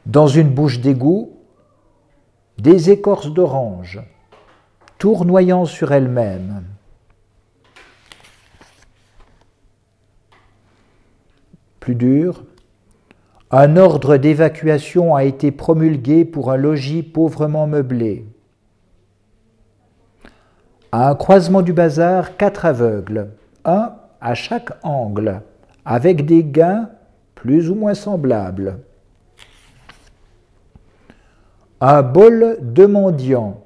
Dans 0.07 0.29
une 0.29 0.51
bouche 0.51 0.81
d'égout, 0.81 1.33
des 2.59 2.91
écorces 2.91 3.33
d'orange, 3.33 4.01
tournoyant 4.99 5.65
sur 5.65 5.93
elles-mêmes. 5.93 6.65
Plus 11.81 11.95
dur, 11.95 12.45
un 13.51 13.77
ordre 13.77 14.17
d'évacuation 14.17 15.17
a 15.17 15.25
été 15.25 15.51
promulgué 15.51 16.25
pour 16.25 16.53
un 16.53 16.57
logis 16.57 17.03
pauvrement 17.03 17.67
meublé. 17.67 18.27
À 20.93 21.09
un 21.09 21.15
croisement 21.15 21.63
du 21.63 21.73
bazar, 21.73 22.37
quatre 22.37 22.67
aveugles, 22.67 23.29
un 23.65 23.93
à 24.21 24.35
chaque 24.35 24.73
angle, 24.83 25.41
avec 25.85 26.27
des 26.27 26.43
gains 26.43 26.91
plus 27.37 27.71
ou 27.71 27.75
moins 27.77 27.95
semblables. 27.95 28.79
Un 31.81 32.03
bol 32.03 32.59
de 32.61 32.87
mendiants 32.87 33.63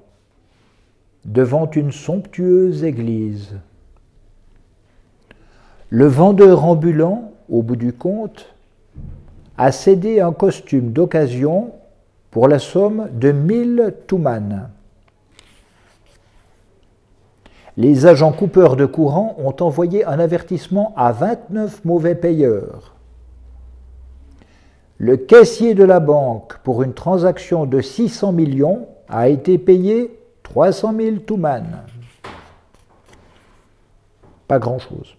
devant 1.24 1.68
une 1.70 1.92
somptueuse 1.92 2.84
église. 2.84 3.58
Le 5.88 6.06
vendeur 6.06 6.64
ambulant, 6.64 7.32
au 7.48 7.62
bout 7.62 7.76
du 7.76 7.92
compte, 7.92 8.54
a 9.56 9.72
cédé 9.72 10.20
un 10.20 10.32
costume 10.32 10.92
d'occasion 10.92 11.72
pour 12.30 12.48
la 12.48 12.58
somme 12.58 13.08
de 13.12 13.32
mille 13.32 13.94
toumanes. 14.06 14.68
Les 17.76 18.06
agents 18.06 18.32
coupeurs 18.32 18.76
de 18.76 18.86
courant 18.86 19.36
ont 19.38 19.54
envoyé 19.60 20.04
un 20.04 20.20
avertissement 20.20 20.92
à 20.96 21.10
29 21.12 21.84
mauvais 21.84 22.14
payeurs. 22.14 22.94
le 24.98 25.16
caissier 25.16 25.74
de 25.74 25.84
la 25.84 26.00
banque, 26.00 26.58
pour 26.62 26.82
une 26.82 26.94
transaction 26.94 27.66
de 27.66 27.80
600 27.80 28.32
millions, 28.32 28.86
a 29.08 29.28
été 29.28 29.58
payé 29.58 30.18
300 30.44 30.94
000 30.96 31.16
touman. 31.16 31.64
Pas 34.46 34.58
grand-chose. 34.58 35.16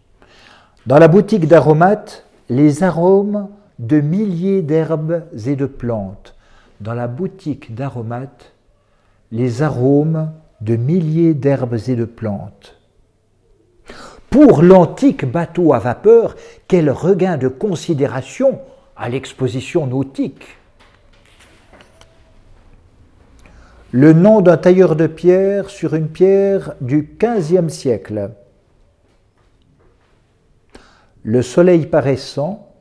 Dans 0.88 0.98
la 0.98 1.08
boutique 1.08 1.48
d'aromates, 1.48 2.26
les 2.50 2.84
arômes 2.84 3.50
de 3.80 4.00
milliers 4.00 4.62
d'herbes 4.62 5.24
et 5.46 5.56
de 5.56 5.66
plantes. 5.66 6.36
Dans 6.80 6.94
la 6.94 7.08
boutique 7.08 7.76
d'aromates, 7.76 8.54
les 9.32 9.62
arômes 9.62 10.32
de 10.62 10.76
milliers 10.76 11.34
d'herbes 11.34 11.78
et 11.88 11.96
de 11.96 12.06
plantes. 12.06 12.80
Pour 14.30 14.62
l'antique 14.62 15.26
bateau 15.26 15.74
à 15.74 15.80
vapeur, 15.80 16.36
quel 16.68 16.90
regain 16.90 17.38
de 17.38 17.48
considération 17.48 18.60
à 18.96 19.10
l'exposition 19.10 19.88
nautique. 19.88 20.46
Le 23.92 24.12
nom 24.12 24.42
d'un 24.42 24.58
tailleur 24.58 24.96
de 24.96 25.08
pierre 25.08 25.70
sur 25.70 25.94
une 25.94 26.10
pierre 26.10 26.74
du 26.82 27.16
XVe 27.18 27.70
siècle. 27.70 28.32
Le 31.24 31.42
soleil 31.42 31.86
paraissant, 31.86 32.74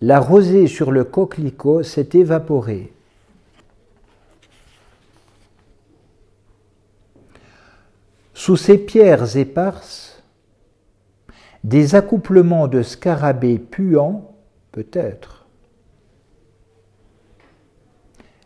la 0.00 0.18
rosée 0.18 0.66
sur 0.66 0.90
le 0.90 1.04
coquelicot 1.04 1.84
s'est 1.84 2.08
évaporée. 2.14 2.92
Sous 8.34 8.56
ces 8.56 8.78
pierres 8.78 9.36
éparses, 9.36 10.22
des 11.64 11.94
accouplements 11.94 12.66
de 12.66 12.82
scarabées 12.82 13.58
puants, 13.58 14.34
peut-être. 14.72 15.46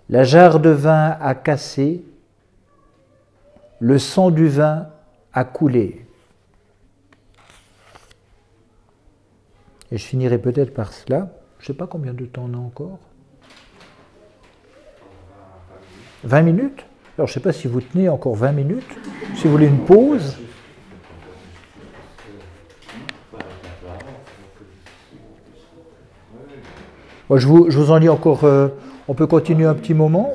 La 0.09 0.23
jarre 0.23 0.61
de 0.61 0.71
vin 0.71 1.17
a 1.21 1.35
cassé, 1.35 2.05
le 3.81 3.99
sang 3.99 4.31
du 4.31 4.49
vin 4.49 4.89
a 5.33 5.45
coulé. 5.45 6.07
Et 9.91 9.99
je 9.99 10.05
finirai 10.05 10.39
peut-être 10.39 10.75
par 10.75 10.93
cela. 10.93 11.31
Je 11.59 11.65
ne 11.65 11.67
sais 11.69 11.75
pas 11.75 11.87
combien 11.87 12.13
de 12.13 12.27
temps 12.27 12.49
on 12.51 12.55
a 12.55 12.59
encore. 12.59 12.99
20 16.25 16.43
minutes? 16.43 16.87
Alors 17.19 17.27
je 17.27 17.33
ne 17.33 17.35
sais 17.35 17.41
pas 17.41 17.53
si 17.53 17.67
vous 17.67 17.81
tenez 17.81 18.11
encore 18.11 18.35
20 18.35 18.53
minutes. 18.53 18.85
Si 19.37 19.45
vous 19.45 19.53
voulez 19.53 19.67
une 19.67 19.79
pause. 19.79 20.37
je, 27.35 27.47
vous, 27.47 27.91
en 27.91 27.99
dis 27.99 28.09
encore, 28.09 28.45
euh, 28.45 28.69
on 29.09 29.15
peut 29.15 29.27
continuer 29.27 29.65
un 29.65 29.75
petit 29.75 29.95
moment, 29.95 30.33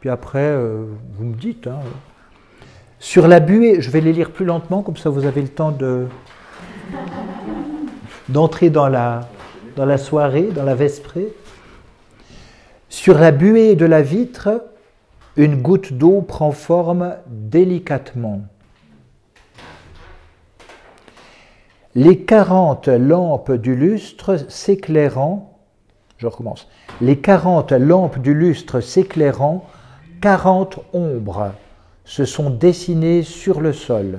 puis 0.00 0.08
après, 0.08 0.40
euh, 0.40 0.84
vous 1.16 1.24
me 1.26 1.34
dites. 1.34 1.66
Hein. 1.66 1.78
Sur 2.98 3.28
la 3.28 3.38
buée, 3.38 3.80
je 3.80 3.90
vais 3.90 4.00
les 4.00 4.12
lire 4.12 4.30
plus 4.30 4.46
lentement, 4.46 4.82
comme 4.82 4.96
ça 4.96 5.10
vous 5.10 5.26
avez 5.26 5.42
le 5.42 5.48
temps 5.48 5.70
de 5.70 6.06
d'entrer 8.30 8.70
dans 8.70 8.88
la, 8.88 9.28
dans 9.76 9.84
la 9.84 9.98
soirée, 9.98 10.48
dans 10.54 10.64
la 10.64 10.74
vesprée. 10.74 11.28
Sur 12.88 13.18
la 13.18 13.30
buée 13.30 13.76
de 13.76 13.84
la 13.84 14.00
vitre, 14.00 14.48
une 15.36 15.60
goutte 15.60 15.92
d'eau 15.92 16.22
prend 16.22 16.52
forme 16.52 17.16
délicatement. 17.26 18.42
Les 21.96 22.24
quarante 22.24 22.88
lampes 22.88 23.52
du 23.52 23.76
lustre 23.76 24.36
s'éclairant, 24.48 25.60
je 26.18 26.26
recommence, 26.26 26.68
les 27.00 27.20
quarante 27.20 27.72
lampes 27.72 28.18
du 28.18 28.34
lustre 28.34 28.80
s'éclairant, 28.80 29.64
quarante 30.20 30.80
ombres 30.92 31.52
se 32.04 32.24
sont 32.24 32.50
dessinées 32.50 33.22
sur 33.22 33.60
le 33.60 33.72
sol. 33.72 34.18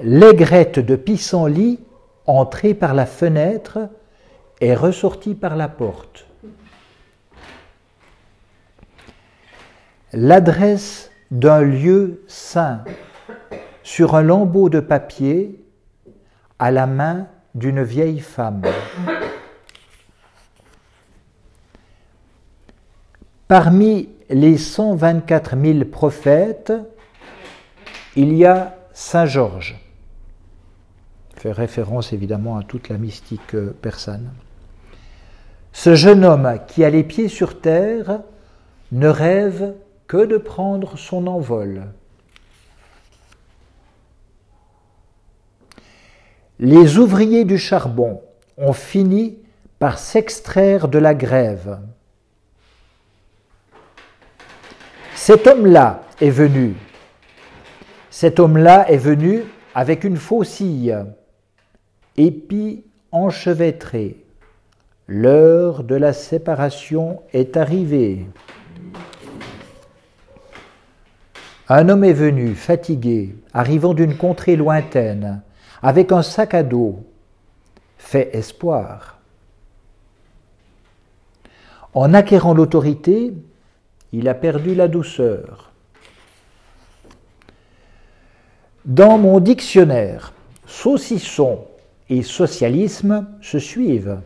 L'aigrette 0.00 0.78
de 0.78 0.94
pissenlit, 0.94 1.80
entrée 2.26 2.74
par 2.74 2.94
la 2.94 3.06
fenêtre, 3.06 3.88
est 4.60 4.74
ressortie 4.74 5.34
par 5.34 5.56
la 5.56 5.68
porte. 5.68 6.27
L'adresse 10.12 11.10
d'un 11.30 11.60
lieu 11.60 12.22
saint 12.26 12.84
sur 13.82 14.14
un 14.14 14.22
lambeau 14.22 14.68
de 14.68 14.80
papier 14.80 15.64
à 16.58 16.70
la 16.70 16.86
main 16.86 17.26
d'une 17.54 17.82
vieille 17.82 18.20
femme. 18.20 18.62
Parmi 23.46 24.08
les 24.30 24.58
124 24.58 25.56
000 25.60 25.84
prophètes, 25.86 26.72
il 28.16 28.34
y 28.34 28.44
a 28.44 28.76
Saint 28.92 29.26
Georges 29.26 29.78
fait 31.38 31.52
référence 31.52 32.12
évidemment 32.12 32.56
à 32.56 32.62
toute 32.62 32.88
la 32.88 32.98
mystique 32.98 33.54
euh, 33.54 33.74
persane. 33.80 34.30
Ce 35.72 35.94
jeune 35.94 36.24
homme 36.24 36.58
qui 36.66 36.84
a 36.84 36.90
les 36.90 37.04
pieds 37.04 37.28
sur 37.28 37.60
terre 37.60 38.20
ne 38.90 39.08
rêve 39.08 39.74
que 40.08 40.24
de 40.24 40.38
prendre 40.38 40.96
son 40.96 41.26
envol. 41.26 41.84
Les 46.58 46.98
ouvriers 46.98 47.44
du 47.44 47.58
charbon 47.58 48.22
ont 48.56 48.72
fini 48.72 49.38
par 49.78 49.98
s'extraire 49.98 50.88
de 50.88 50.98
la 50.98 51.14
grève. 51.14 51.78
Cet 55.14 55.46
homme-là 55.46 56.02
est 56.20 56.30
venu. 56.30 56.74
Cet 58.10 58.40
homme-là 58.40 58.90
est 58.90 58.96
venu 58.96 59.44
avec 59.74 60.02
une 60.02 60.16
faucille 60.16 60.96
épis 62.16 62.82
enchevêtré. 63.12 64.24
L'heure 65.06 65.84
de 65.84 65.94
la 65.94 66.12
séparation 66.12 67.22
est 67.32 67.56
arrivée. 67.56 68.26
Un 71.70 71.90
homme 71.90 72.04
est 72.04 72.14
venu, 72.14 72.54
fatigué, 72.54 73.36
arrivant 73.52 73.92
d'une 73.92 74.16
contrée 74.16 74.56
lointaine, 74.56 75.42
avec 75.82 76.12
un 76.12 76.22
sac 76.22 76.54
à 76.54 76.62
dos, 76.62 77.04
fait 77.98 78.34
espoir. 78.34 79.18
En 81.92 82.14
acquérant 82.14 82.54
l'autorité, 82.54 83.34
il 84.12 84.28
a 84.28 84.34
perdu 84.34 84.74
la 84.74 84.88
douceur. 84.88 85.72
Dans 88.86 89.18
mon 89.18 89.38
dictionnaire, 89.38 90.32
saucisson 90.66 91.66
et 92.08 92.22
socialisme 92.22 93.26
se 93.42 93.58
suivent. 93.58 94.20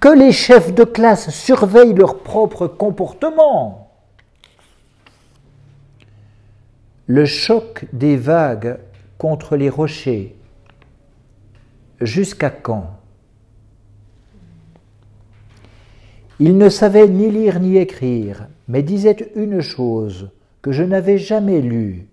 Que 0.00 0.08
les 0.08 0.32
chefs 0.32 0.74
de 0.74 0.84
classe 0.84 1.30
surveillent 1.30 1.94
leur 1.94 2.18
propre 2.22 2.66
comportement. 2.66 3.90
Le 7.06 7.24
choc 7.24 7.86
des 7.92 8.16
vagues 8.16 8.78
contre 9.18 9.56
les 9.56 9.70
rochers. 9.70 10.36
Jusqu'à 12.00 12.50
quand? 12.50 12.90
Il 16.38 16.58
ne 16.58 16.68
savait 16.68 17.08
ni 17.08 17.30
lire 17.30 17.60
ni 17.60 17.78
écrire, 17.78 18.48
mais 18.68 18.82
disait 18.82 19.32
une 19.34 19.62
chose 19.62 20.30
que 20.60 20.72
je 20.72 20.82
n'avais 20.82 21.16
jamais 21.16 21.62
lue 21.62 22.08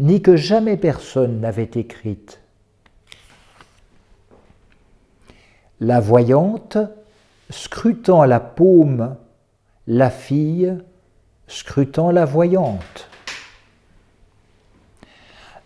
ni 0.00 0.22
que 0.22 0.34
jamais 0.34 0.78
personne 0.78 1.40
n'avait 1.40 1.70
écrite. 1.74 2.40
La 5.78 6.00
voyante, 6.00 6.78
scrutant 7.50 8.24
la 8.24 8.40
paume, 8.40 9.16
la 9.86 10.10
fille, 10.10 10.76
scrutant 11.46 12.10
la 12.10 12.24
voyante. 12.24 13.08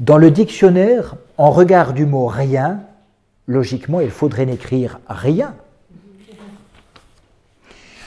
Dans 0.00 0.18
le 0.18 0.30
dictionnaire, 0.30 1.14
en 1.38 1.50
regard 1.50 1.92
du 1.92 2.06
mot 2.06 2.26
rien, 2.26 2.80
logiquement, 3.46 4.00
il 4.00 4.10
faudrait 4.10 4.46
n'écrire 4.46 4.98
rien. 5.08 5.54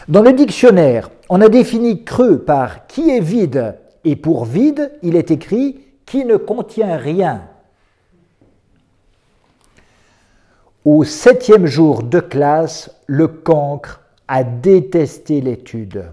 Dans 0.07 0.21
le 0.21 0.33
dictionnaire, 0.33 1.09
on 1.29 1.41
a 1.41 1.49
défini 1.49 2.03
creux 2.03 2.39
par 2.39 2.87
qui 2.87 3.09
est 3.09 3.21
vide, 3.21 3.75
et 4.03 4.15
pour 4.15 4.45
vide, 4.45 4.91
il 5.03 5.15
est 5.15 5.31
écrit 5.31 5.81
qui 6.05 6.25
ne 6.25 6.37
contient 6.37 6.97
rien. 6.97 7.43
Au 10.89 11.03
septième 11.03 11.65
jour 11.65 12.01
de 12.01 12.21
classe, 12.21 12.89
le 13.07 13.27
cancre 13.27 13.99
a 14.29 14.45
détesté 14.45 15.41
l'étude. 15.41 16.05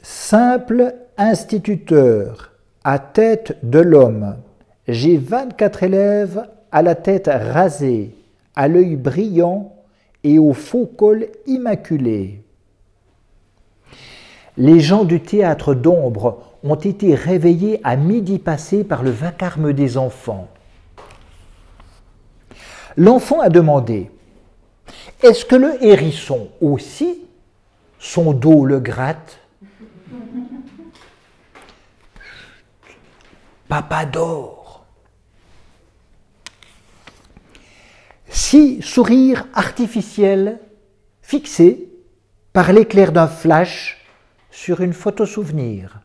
Simple 0.00 0.94
instituteur 1.16 2.52
à 2.84 3.00
tête 3.00 3.58
de 3.64 3.80
l'homme. 3.80 4.36
J'ai 4.86 5.16
24 5.16 5.82
élèves 5.82 6.46
à 6.70 6.82
la 6.82 6.94
tête 6.94 7.28
rasée, 7.28 8.14
à 8.54 8.68
l'œil 8.68 8.94
brillant 8.94 9.72
et 10.22 10.38
au 10.38 10.52
faux 10.52 10.86
col 10.86 11.26
immaculé. 11.48 12.44
Les 14.56 14.78
gens 14.78 15.02
du 15.02 15.20
théâtre 15.22 15.74
d'ombre 15.74 16.38
ont 16.62 16.76
été 16.76 17.16
réveillés 17.16 17.80
à 17.82 17.96
midi 17.96 18.38
passé 18.38 18.84
par 18.84 19.02
le 19.02 19.10
vacarme 19.10 19.72
des 19.72 19.98
enfants. 19.98 20.46
L'enfant 22.98 23.40
a 23.40 23.48
demandé 23.48 24.10
Est-ce 25.22 25.44
que 25.44 25.54
le 25.54 25.82
hérisson 25.84 26.48
aussi, 26.60 27.20
son 28.00 28.32
dos 28.32 28.64
le 28.64 28.80
gratte? 28.80 29.38
Papa 33.68 34.04
dort. 34.04 34.84
Si 38.28 38.82
sourire 38.82 39.46
artificiel 39.54 40.58
fixé 41.22 41.88
par 42.52 42.72
l'éclair 42.72 43.12
d'un 43.12 43.28
flash 43.28 44.04
sur 44.50 44.80
une 44.80 44.92
photo 44.92 45.24
souvenir. 45.24 46.00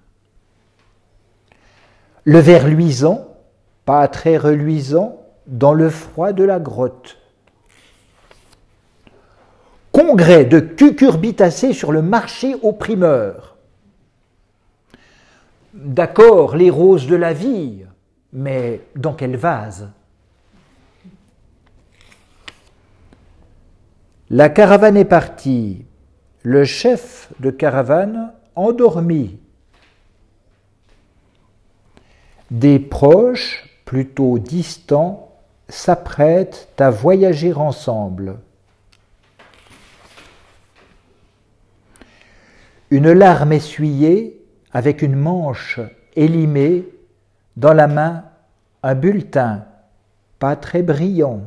Le 2.23 2.37
verre 2.37 2.67
luisant, 2.67 3.35
pas 3.83 4.07
très 4.07 4.37
reluisant, 4.37 5.22
dans 5.47 5.73
le 5.73 5.89
froid 5.89 6.33
de 6.33 6.43
la 6.43 6.59
grotte. 6.59 7.17
Congrès 9.91 10.45
de 10.45 10.59
cucurbitacées 10.59 11.73
sur 11.73 11.91
le 11.91 12.01
marché 12.01 12.55
aux 12.61 12.73
primeurs. 12.73 13.57
D'accord, 15.73 16.55
les 16.55 16.69
roses 16.69 17.07
de 17.07 17.15
la 17.15 17.33
vie, 17.33 17.83
mais 18.31 18.81
dans 18.95 19.13
quel 19.13 19.35
vase? 19.35 19.89
La 24.29 24.49
caravane 24.49 24.97
est 24.97 25.05
partie. 25.05 25.85
Le 26.41 26.65
chef 26.65 27.31
de 27.39 27.51
caravane 27.51 28.33
endormi. 28.55 29.37
Des 32.49 32.79
proches, 32.79 33.69
plutôt 33.85 34.39
distants, 34.39 35.22
s'apprêtent 35.69 36.67
à 36.79 36.89
voyager 36.89 37.53
ensemble. 37.53 38.39
Une 42.91 43.11
larme 43.11 43.53
essuyée, 43.53 44.39
avec 44.71 45.01
une 45.01 45.15
manche 45.15 45.79
élimée, 46.15 46.87
dans 47.55 47.73
la 47.73 47.87
main 47.87 48.25
un 48.83 48.95
bulletin, 48.95 49.65
pas 50.39 50.55
très 50.55 50.83
brillant. 50.83 51.41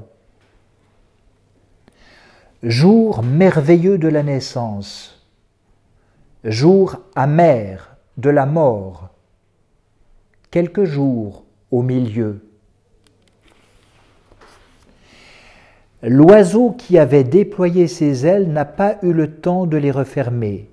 Jour 2.62 3.22
merveilleux 3.22 3.98
de 3.98 4.08
la 4.08 4.22
naissance, 4.22 5.26
jour 6.44 6.96
amer 7.14 7.96
de 8.16 8.30
la 8.30 8.46
mort, 8.46 9.10
quelques 10.50 10.84
jours 10.84 11.44
au 11.70 11.82
milieu. 11.82 12.45
L'oiseau 16.02 16.72
qui 16.72 16.98
avait 16.98 17.24
déployé 17.24 17.88
ses 17.88 18.26
ailes 18.26 18.52
n'a 18.52 18.64
pas 18.64 18.98
eu 19.02 19.12
le 19.12 19.36
temps 19.36 19.66
de 19.66 19.76
les 19.76 19.90
refermer. 19.90 20.68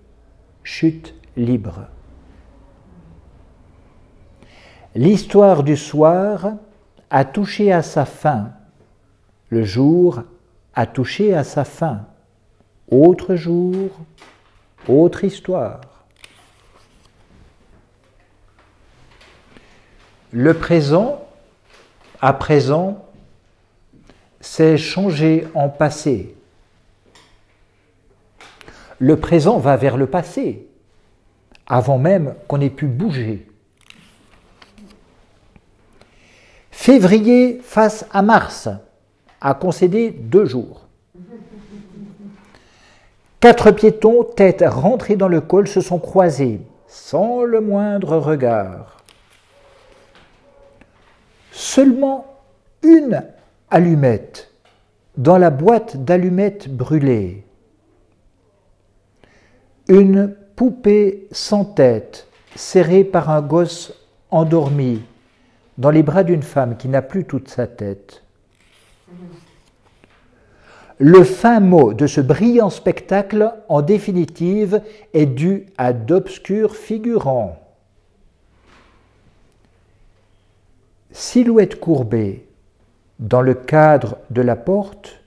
Chute 0.63 1.15
libre. 1.37 1.87
L'histoire 4.95 5.63
du 5.63 5.77
soir 5.77 6.53
a 7.09 7.25
touché 7.25 7.71
à 7.71 7.81
sa 7.81 8.05
fin. 8.05 8.51
Le 9.49 9.63
jour 9.63 10.23
a 10.75 10.85
touché 10.85 11.33
à 11.33 11.43
sa 11.43 11.63
fin. 11.63 12.05
Autre 12.91 13.35
jour, 13.35 13.89
autre 14.87 15.23
histoire. 15.23 15.81
Le 20.31 20.53
présent, 20.53 21.25
à 22.21 22.33
présent, 22.33 23.02
s'est 24.43 24.77
changé 24.77 25.47
en 25.55 25.69
passé. 25.69 26.35
Le 28.99 29.17
présent 29.17 29.57
va 29.57 29.77
vers 29.77 29.95
le 29.95 30.05
passé, 30.05 30.67
avant 31.65 31.97
même 31.97 32.35
qu'on 32.47 32.59
ait 32.59 32.69
pu 32.69 32.85
bouger. 32.85 33.47
Février 36.71 37.61
face 37.63 38.05
à 38.11 38.21
mars 38.21 38.67
a 39.39 39.53
concédé 39.53 40.11
deux 40.11 40.45
jours. 40.45 40.87
Quatre 43.39 43.71
piétons, 43.71 44.25
tête 44.25 44.63
rentrée 44.67 45.15
dans 45.15 45.29
le 45.29 45.39
col, 45.39 45.69
se 45.69 45.79
sont 45.79 45.99
croisés, 45.99 46.61
sans 46.87 47.43
le 47.43 47.61
moindre 47.61 48.17
regard. 48.17 49.03
Seulement 51.51 52.25
une 52.81 53.23
allumette 53.73 54.51
dans 55.17 55.39
la 55.39 55.49
boîte 55.49 56.05
d'allumettes 56.05 56.69
brûlées. 56.69 57.43
Une 59.87 60.35
poupée 60.55 61.27
sans 61.31 61.65
tête 61.65 62.27
serrée 62.55 63.03
par 63.03 63.31
un 63.31 63.41
gosse 63.41 63.93
endormi 64.29 65.01
dans 65.79 65.89
les 65.89 66.03
bras 66.03 66.23
d'une 66.23 66.43
femme 66.43 66.77
qui 66.77 66.87
n'a 66.87 67.01
plus 67.01 67.25
toute 67.25 67.49
sa 67.49 67.65
tête. 67.65 68.21
Le 70.99 71.23
fin 71.23 71.59
mot 71.59 71.95
de 71.95 72.05
ce 72.05 72.21
brillant 72.21 72.69
spectacle, 72.69 73.55
en 73.69 73.81
définitive, 73.81 74.83
est 75.15 75.25
dû 75.25 75.65
à 75.79 75.93
d'obscurs 75.93 76.75
figurants. 76.75 77.57
Silhouette 81.11 81.79
courbée 81.79 82.45
dans 83.23 83.41
le 83.41 83.53
cadre 83.53 84.17
de 84.29 84.41
la 84.41 84.55
porte, 84.55 85.21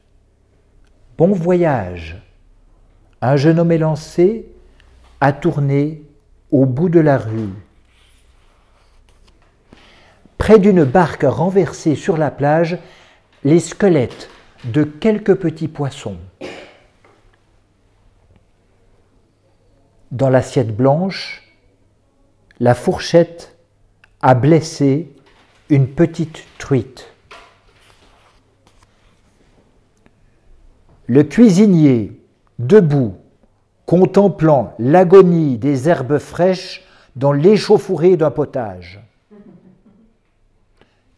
Bon 1.19 1.33
voyage. 1.33 2.23
Un 3.23 3.37
jeune 3.37 3.59
homme 3.59 3.73
élancé 3.73 4.53
a 5.23 5.33
tourné 5.33 6.03
au 6.51 6.67
bout 6.67 6.91
de 6.91 7.01
la 7.01 7.17
rue. 7.17 7.49
Près 10.37 10.59
d'une 10.59 10.85
barque 10.85 11.25
renversée 11.27 11.95
sur 11.95 12.19
la 12.19 12.31
plage, 12.31 12.79
les 13.45 13.61
squelettes 13.61 14.29
de 14.65 14.83
quelques 14.85 15.37
petits 15.37 15.69
poissons. 15.69 16.19
Dans 20.11 20.29
l'assiette 20.29 20.77
blanche, 20.77 21.51
la 22.61 22.75
fourchette 22.75 23.57
a 24.21 24.35
blessé 24.35 25.17
une 25.71 25.89
petite 25.89 26.45
truite. 26.59 27.16
Le 31.07 31.23
cuisinier, 31.23 32.21
debout, 32.59 33.15
contemplant 33.87 34.75
l'agonie 34.79 35.59
des 35.59 35.89
herbes 35.89 36.19
fraîches 36.19 36.85
dans 37.15 37.33
l'échauffourée 37.33 38.17
d'un 38.17 38.31
potage. 38.31 39.01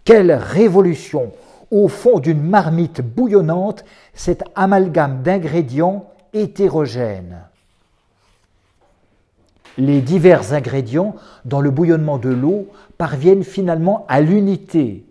Quelle 0.05 0.32
révolution 0.32 1.32
au 1.70 1.89
fond 1.89 2.18
d'une 2.18 2.43
marmite 2.43 3.01
bouillonnante, 3.03 3.84
cet 4.14 4.43
amalgame 4.55 5.22
d'ingrédients 5.22 6.07
hétérogènes. 6.32 7.39
Les 9.76 10.01
divers 10.01 10.53
ingrédients 10.53 11.14
dans 11.45 11.61
le 11.61 11.70
bouillonnement 11.70 12.18
de 12.18 12.30
l'eau 12.30 12.68
parviennent 12.97 13.45
finalement 13.45 14.07
à 14.09 14.20
l'unité. 14.20 15.05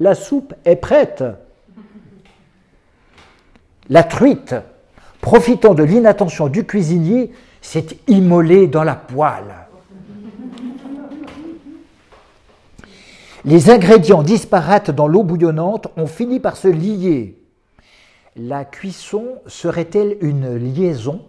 La 0.00 0.14
soupe 0.14 0.54
est 0.64 0.76
prête. 0.76 1.22
La 3.90 4.04
truite, 4.04 4.54
profitant 5.20 5.74
de 5.74 5.82
l'inattention 5.82 6.46
du 6.46 6.64
cuisinier, 6.64 7.32
s'est 7.60 7.88
immolée 8.06 8.68
dans 8.68 8.84
la 8.84 8.94
poêle. 8.94 9.52
Les 13.44 13.68
ingrédients 13.68 14.22
disparates 14.22 14.92
dans 14.92 15.08
l'eau 15.08 15.24
bouillonnante 15.24 15.88
ont 15.96 16.06
fini 16.06 16.38
par 16.38 16.56
se 16.56 16.68
lier. 16.68 17.36
La 18.36 18.64
cuisson 18.64 19.24
serait-elle 19.48 20.18
une 20.20 20.54
liaison? 20.54 21.26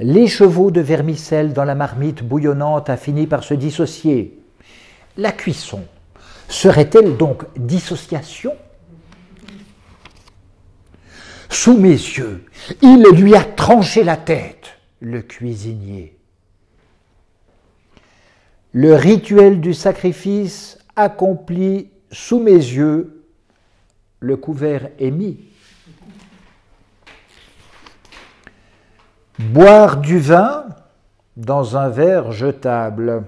L'écheveau 0.00 0.72
de 0.72 0.80
vermicelle 0.80 1.52
dans 1.52 1.64
la 1.64 1.76
marmite 1.76 2.24
bouillonnante 2.24 2.90
a 2.90 2.96
fini 2.96 3.28
par 3.28 3.44
se 3.44 3.54
dissocier. 3.54 4.42
La 5.16 5.30
cuisson 5.30 5.84
serait-elle 6.48 7.16
donc 7.16 7.44
dissociation? 7.56 8.54
Sous 11.52 11.76
mes 11.76 11.90
yeux, 11.90 12.46
il 12.80 13.02
lui 13.12 13.36
a 13.36 13.44
tranché 13.44 14.02
la 14.04 14.16
tête, 14.16 14.78
le 15.00 15.20
cuisinier. 15.20 16.16
Le 18.72 18.94
rituel 18.94 19.60
du 19.60 19.74
sacrifice 19.74 20.78
accompli 20.96 21.90
sous 22.10 22.40
mes 22.40 22.52
yeux, 22.52 23.26
le 24.18 24.38
couvert 24.38 24.88
est 24.98 25.10
mis. 25.10 25.40
Boire 29.38 29.98
du 29.98 30.18
vin 30.18 30.64
dans 31.36 31.76
un 31.76 31.90
verre 31.90 32.32
jetable. 32.32 33.24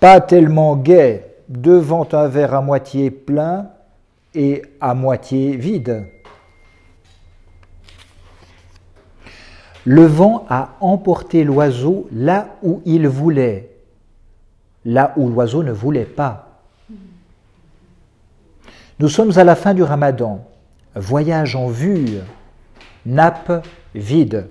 Pas 0.00 0.20
tellement 0.20 0.74
gai 0.74 1.26
devant 1.48 2.08
un 2.10 2.26
verre 2.26 2.54
à 2.54 2.60
moitié 2.60 3.12
plein 3.12 3.70
et 4.34 4.62
à 4.80 4.94
moitié 4.94 5.56
vide. 5.56 6.06
Le 9.84 10.04
vent 10.04 10.46
a 10.48 10.76
emporté 10.80 11.42
l'oiseau 11.42 12.08
là 12.12 12.56
où 12.62 12.82
il 12.84 13.08
voulait, 13.08 13.70
là 14.84 15.12
où 15.16 15.28
l'oiseau 15.28 15.62
ne 15.62 15.72
voulait 15.72 16.04
pas. 16.04 16.60
Nous 18.98 19.08
sommes 19.08 19.38
à 19.38 19.44
la 19.44 19.56
fin 19.56 19.72
du 19.72 19.82
ramadan, 19.82 20.46
voyage 20.94 21.56
en 21.56 21.68
vue, 21.68 22.18
nappe 23.06 23.66
vide. 23.94 24.48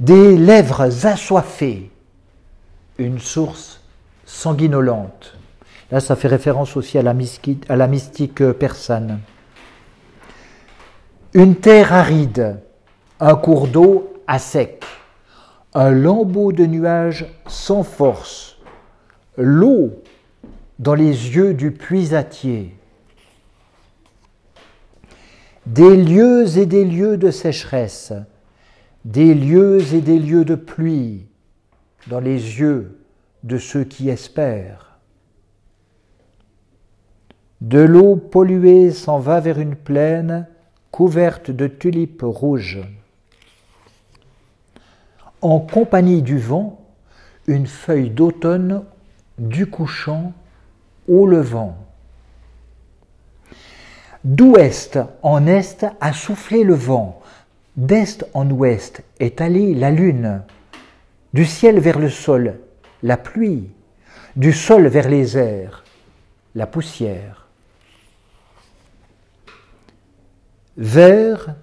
Des 0.00 0.38
lèvres 0.38 1.06
assoiffées, 1.06 1.90
une 2.98 3.18
source 3.18 3.82
sanguinolente. 4.24 5.36
Là, 5.92 6.00
ça 6.00 6.16
fait 6.16 6.28
référence 6.28 6.74
aussi 6.78 6.96
à 6.96 7.02
la 7.02 7.12
mystique, 7.12 7.68
mystique 7.68 8.42
persane. 8.52 9.20
Une 11.34 11.56
terre 11.56 11.92
aride, 11.92 12.62
un 13.20 13.34
cours 13.34 13.68
d'eau 13.68 14.14
à 14.26 14.38
sec, 14.38 14.86
un 15.74 15.90
lambeau 15.90 16.50
de 16.52 16.64
nuages 16.64 17.26
sans 17.46 17.82
force, 17.82 18.56
l'eau 19.36 20.02
dans 20.78 20.94
les 20.94 21.10
yeux 21.36 21.52
du 21.52 21.72
puisatier, 21.72 22.74
des 25.66 25.94
lieux 25.94 26.56
et 26.56 26.64
des 26.64 26.86
lieux 26.86 27.18
de 27.18 27.30
sécheresse, 27.30 28.14
des 29.04 29.34
lieux 29.34 29.92
et 29.92 30.00
des 30.00 30.18
lieux 30.18 30.46
de 30.46 30.54
pluie 30.54 31.26
dans 32.06 32.20
les 32.20 32.32
yeux 32.32 32.98
de 33.42 33.58
ceux 33.58 33.84
qui 33.84 34.08
espèrent. 34.08 34.91
De 37.62 37.78
l'eau 37.78 38.16
polluée 38.16 38.90
s'en 38.90 39.20
va 39.20 39.38
vers 39.38 39.60
une 39.60 39.76
plaine 39.76 40.48
couverte 40.90 41.52
de 41.52 41.68
tulipes 41.68 42.24
rouges. 42.24 42.80
En 45.42 45.60
compagnie 45.60 46.22
du 46.22 46.40
vent, 46.40 46.80
une 47.46 47.68
feuille 47.68 48.10
d'automne 48.10 48.82
du 49.38 49.66
couchant 49.66 50.32
au 51.06 51.24
levant. 51.24 51.76
D'ouest 54.24 54.98
en 55.22 55.46
est 55.46 55.86
a 56.00 56.12
soufflé 56.12 56.64
le 56.64 56.74
vent, 56.74 57.20
d'est 57.76 58.26
en 58.34 58.50
ouest 58.50 59.04
est 59.20 59.40
allée 59.40 59.72
la 59.72 59.92
lune, 59.92 60.42
du 61.32 61.44
ciel 61.44 61.78
vers 61.78 62.00
le 62.00 62.10
sol, 62.10 62.58
la 63.04 63.16
pluie, 63.16 63.70
du 64.34 64.52
sol 64.52 64.88
vers 64.88 65.08
les 65.08 65.38
airs, 65.38 65.84
la 66.56 66.66
poussière. 66.66 67.41
Vert 70.76 71.54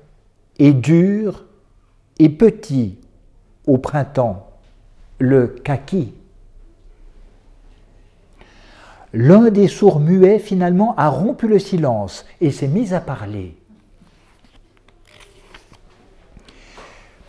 et 0.58 0.74
dur 0.74 1.46
et 2.20 2.30
petit 2.30 2.98
au 3.66 3.78
printemps, 3.78 4.50
le 5.20 5.48
kaki. 5.48 6.14
L'un 9.14 9.50
des 9.50 9.68
sourds 9.68 10.00
muets 10.00 10.40
finalement 10.40 10.96
a 10.96 11.10
rompu 11.10 11.48
le 11.48 11.60
silence 11.60 12.26
et 12.42 12.52
s'est 12.52 12.68
mis 12.68 12.94
à 12.94 13.00
parler. 13.00 13.56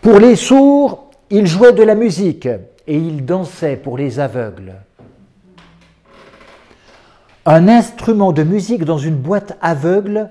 Pour 0.02 0.18
les 0.18 0.36
sourds, 0.36 1.10
il 1.30 1.46
jouait 1.46 1.72
de 1.72 1.82
la 1.82 1.94
musique 1.94 2.46
et 2.46 2.96
il 2.96 3.24
dansait 3.24 3.76
pour 3.76 3.96
les 3.96 4.18
aveugles. 4.18 4.74
Un 7.46 7.68
instrument 7.68 8.32
de 8.32 8.42
musique 8.42 8.84
dans 8.84 8.98
une 8.98 9.16
boîte 9.16 9.56
aveugle 9.60 10.30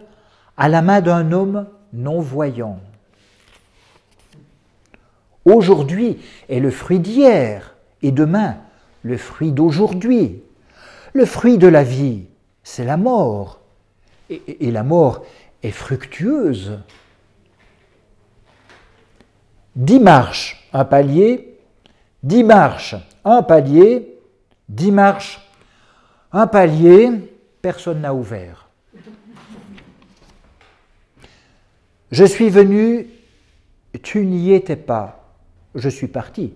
à 0.59 0.67
la 0.67 0.81
main 0.81 0.99
d'un 0.99 1.31
homme 1.31 1.67
non-voyant. 1.93 2.79
Aujourd'hui 5.45 6.19
est 6.49 6.59
le 6.59 6.69
fruit 6.69 6.99
d'hier 6.99 7.75
et 8.03 8.11
demain 8.11 8.57
le 9.01 9.17
fruit 9.17 9.53
d'aujourd'hui. 9.53 10.43
Le 11.13 11.25
fruit 11.25 11.57
de 11.57 11.67
la 11.67 11.83
vie, 11.83 12.25
c'est 12.61 12.83
la 12.83 12.97
mort. 12.97 13.61
Et, 14.29 14.69
la 14.69 14.83
mort 14.83 15.23
est 15.63 15.71
fructueuse. 15.71 16.79
Dix 19.75 19.99
marches, 19.99 20.69
un 20.73 20.85
palier, 20.85 21.57
dix 22.21 22.43
marches, 22.43 22.95
un 23.23 23.41
palier, 23.41 24.19
dix 24.67 24.91
marches, 24.91 25.39
un 26.33 26.45
palier, 26.45 27.33
personne 27.61 28.01
n'a 28.01 28.13
ouvert. 28.13 28.68
Je 32.11 32.25
suis 32.25 32.49
venu, 32.49 33.07
tu 34.01 34.25
n'y 34.25 34.53
étais 34.53 34.75
pas, 34.75 35.33
je 35.75 35.89
suis 35.89 36.07
parti. 36.07 36.53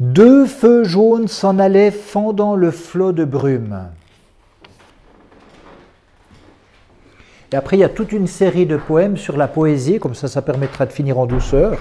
Deux 0.00 0.46
feux 0.46 0.84
jaunes 0.84 1.28
s'en 1.28 1.58
allaient 1.58 1.90
fendant 1.90 2.56
le 2.56 2.70
flot 2.70 3.12
de 3.12 3.24
brume. 3.24 3.90
Et 7.52 7.56
après, 7.56 7.76
il 7.76 7.80
y 7.80 7.84
a 7.84 7.90
toute 7.90 8.12
une 8.12 8.26
série 8.26 8.64
de 8.64 8.78
poèmes 8.78 9.18
sur 9.18 9.36
la 9.36 9.46
poésie, 9.46 9.98
comme 9.98 10.14
ça, 10.14 10.28
ça 10.28 10.40
permettra 10.40 10.86
de 10.86 10.92
finir 10.92 11.18
en 11.18 11.26
douceur. 11.26 11.78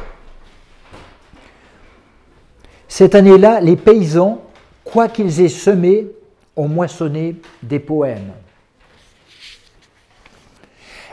Cette 2.89 3.15
année-là, 3.15 3.61
les 3.61 3.77
paysans, 3.77 4.41
quoi 4.83 5.07
qu'ils 5.07 5.39
aient 5.39 5.47
semé, 5.47 6.07
ont 6.57 6.67
moissonné 6.67 7.37
des 7.63 7.79
poèmes. 7.79 8.33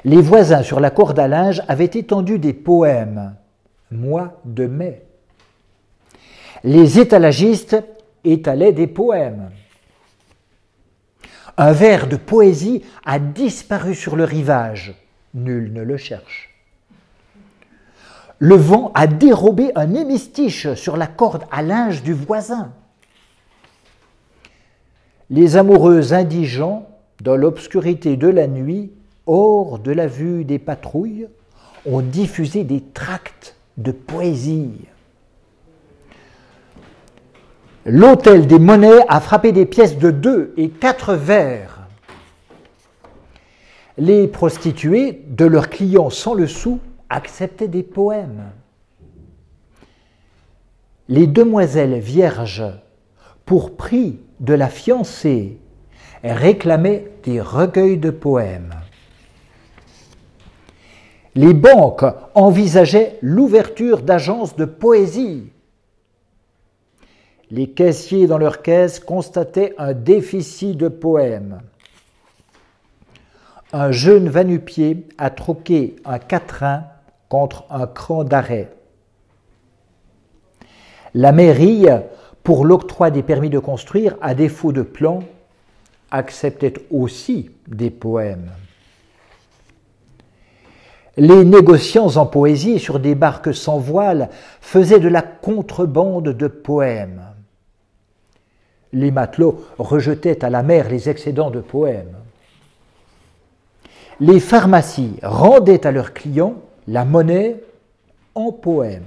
Les 0.08 0.22
voisins 0.22 0.62
sur 0.62 0.80
la 0.80 0.88
corde 0.90 1.18
à 1.18 1.28
linge 1.28 1.62
avaient 1.68 1.84
étendu 1.84 2.38
des 2.38 2.54
poèmes, 2.54 3.36
mois 3.90 4.40
de 4.46 4.66
mai. 4.66 5.02
Les 6.64 6.98
étalagistes 6.98 7.76
étalaient 8.24 8.72
des 8.72 8.86
poèmes. 8.86 9.50
Un 11.58 11.72
vers 11.72 12.06
de 12.06 12.16
poésie 12.16 12.86
a 13.04 13.18
disparu 13.18 13.94
sur 13.94 14.16
le 14.16 14.24
rivage, 14.24 14.94
nul 15.34 15.74
ne 15.74 15.82
le 15.82 15.98
cherche. 15.98 16.54
Le 18.38 18.54
vent 18.54 18.92
a 18.94 19.06
dérobé 19.06 19.72
un 19.74 19.92
hémistiche 19.92 20.72
sur 20.72 20.96
la 20.96 21.06
corde 21.06 21.44
à 21.50 21.60
linge 21.60 22.02
du 22.02 22.14
voisin. 22.14 22.72
Les 25.28 25.58
amoureux 25.58 26.14
indigents, 26.14 26.88
dans 27.20 27.36
l'obscurité 27.36 28.16
de 28.16 28.28
la 28.28 28.46
nuit, 28.46 28.90
hors 29.28 29.78
de 29.78 29.92
la 29.92 30.06
vue 30.06 30.44
des 30.44 30.58
patrouilles, 30.58 31.28
ont 31.86 32.00
diffusé 32.00 32.64
des 32.64 32.80
tracts 32.80 33.54
de 33.76 33.92
poésie. 33.92 34.72
L'hôtel 37.84 38.46
des 38.46 38.58
monnaies 38.58 39.04
a 39.08 39.20
frappé 39.20 39.52
des 39.52 39.66
pièces 39.66 39.98
de 39.98 40.10
deux 40.10 40.52
et 40.56 40.70
quatre 40.70 41.14
verres. 41.14 41.86
Les 43.96 44.26
prostituées, 44.28 45.22
de 45.28 45.44
leurs 45.44 45.70
clients 45.70 46.10
sans 46.10 46.34
le 46.34 46.46
sou, 46.46 46.80
acceptaient 47.08 47.68
des 47.68 47.82
poèmes. 47.82 48.50
Les 51.08 51.26
demoiselles 51.26 51.98
vierges, 51.98 52.64
pour 53.46 53.76
prix 53.76 54.20
de 54.40 54.54
la 54.54 54.68
fiancée, 54.68 55.58
réclamaient 56.22 57.10
des 57.24 57.40
recueils 57.40 57.98
de 57.98 58.10
poèmes 58.10 58.74
les 61.38 61.54
banques 61.54 62.04
envisageaient 62.34 63.16
l'ouverture 63.22 64.02
d'agences 64.02 64.56
de 64.56 64.64
poésie. 64.64 65.44
Les 67.52 67.70
caissiers 67.70 68.26
dans 68.26 68.38
leurs 68.38 68.60
caisses 68.60 68.98
constataient 68.98 69.72
un 69.78 69.92
déficit 69.92 70.76
de 70.76 70.88
poèmes. 70.88 71.60
Un 73.72 73.92
jeune 73.92 74.28
vanupier 74.28 75.06
a 75.16 75.30
troqué 75.30 75.94
un 76.04 76.18
quatrain 76.18 76.86
contre 77.28 77.66
un 77.70 77.86
cran 77.86 78.24
d'arrêt. 78.24 78.72
La 81.14 81.30
mairie, 81.30 81.86
pour 82.42 82.64
l'octroi 82.64 83.12
des 83.12 83.22
permis 83.22 83.48
de 83.48 83.60
construire, 83.60 84.16
à 84.20 84.34
défaut 84.34 84.72
de 84.72 84.82
plan, 84.82 85.22
acceptait 86.10 86.74
aussi 86.90 87.52
des 87.68 87.90
poèmes. 87.90 88.50
Les 91.18 91.44
négociants 91.44 92.16
en 92.16 92.26
poésie 92.26 92.78
sur 92.78 93.00
des 93.00 93.16
barques 93.16 93.52
sans 93.52 93.78
voile 93.78 94.30
faisaient 94.60 95.00
de 95.00 95.08
la 95.08 95.20
contrebande 95.20 96.28
de 96.28 96.46
poèmes. 96.46 97.22
Les 98.92 99.10
matelots 99.10 99.64
rejetaient 99.78 100.44
à 100.44 100.48
la 100.48 100.62
mer 100.62 100.88
les 100.88 101.10
excédents 101.10 101.50
de 101.50 101.60
poèmes. 101.60 102.16
Les 104.20 104.38
pharmacies 104.38 105.16
rendaient 105.22 105.86
à 105.86 105.90
leurs 105.90 106.14
clients 106.14 106.54
la 106.86 107.04
monnaie 107.04 107.56
en 108.36 108.52
poèmes. 108.52 109.02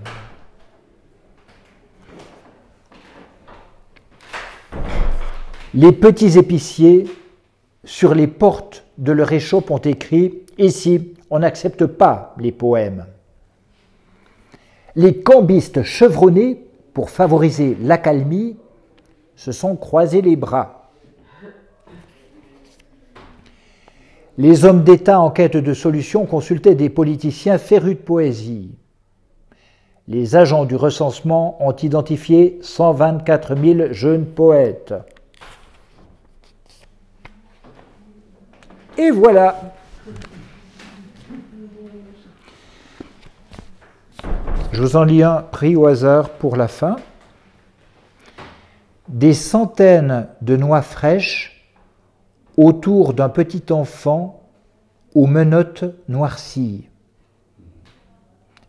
Les 5.73 5.93
petits 5.93 6.37
épiciers, 6.37 7.05
sur 7.85 8.13
les 8.13 8.27
portes 8.27 8.83
de 8.97 9.13
leur 9.13 9.31
échoppe, 9.31 9.71
ont 9.71 9.77
écrit 9.77 10.39
Ici, 10.57 11.13
on 11.31 11.39
n'accepte 11.39 11.85
pas 11.85 12.35
les 12.37 12.51
poèmes. 12.51 13.05
Les 14.95 15.21
cambistes 15.21 15.81
chevronnés, 15.83 16.65
pour 16.93 17.09
favoriser 17.09 17.77
l'accalmie, 17.81 18.57
se 19.37 19.53
sont 19.53 19.77
croisés 19.77 20.21
les 20.21 20.35
bras. 20.35 20.89
Les 24.37 24.65
hommes 24.65 24.83
d'État 24.83 25.21
en 25.21 25.31
quête 25.31 25.55
de 25.55 25.73
solutions 25.73 26.25
consultaient 26.25 26.75
des 26.75 26.89
politiciens 26.89 27.57
férus 27.57 27.95
de 27.95 28.01
poésie. 28.01 28.75
Les 30.09 30.35
agents 30.35 30.65
du 30.65 30.75
recensement 30.75 31.65
ont 31.65 31.75
identifié 31.75 32.59
124 32.61 33.55
000 33.55 33.93
jeunes 33.93 34.25
poètes. 34.25 34.93
Et 38.97 39.11
voilà. 39.11 39.73
Je 44.71 44.81
vous 44.81 44.95
en 44.95 45.03
lis 45.03 45.21
un 45.21 45.41
pris 45.41 45.75
au 45.75 45.85
hasard 45.85 46.29
pour 46.29 46.55
la 46.55 46.69
fin. 46.69 46.95
Des 49.09 49.33
centaines 49.33 50.27
de 50.41 50.55
noix 50.55 50.81
fraîches 50.81 51.67
autour 52.55 53.13
d'un 53.13 53.27
petit 53.27 53.73
enfant 53.73 54.49
aux 55.13 55.27
menottes 55.27 55.83
noircies. 56.07 56.87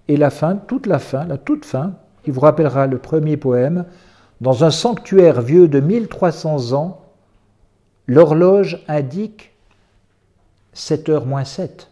Et 0.09 0.17
la 0.17 0.31
fin, 0.31 0.57
toute 0.57 0.87
la 0.87 0.99
fin, 0.99 1.25
la 1.25 1.39
toute 1.39 1.65
fin, 1.65 1.95
qui 2.25 2.33
vous 2.33 2.41
rappellera 2.41 2.89
le 2.89 2.99
premier 2.99 3.37
poème, 3.37 3.85
dans 4.41 4.65
un 4.65 4.73
sanctuaire 4.73 5.41
vieux 5.41 5.69
de 5.69 5.79
1300 5.79 6.73
ans, 6.73 7.01
l'horloge 8.09 8.83
indique 8.89 9.53
7 10.73 11.09
heures 11.11 11.27
moins 11.27 11.45
7. 11.45 11.89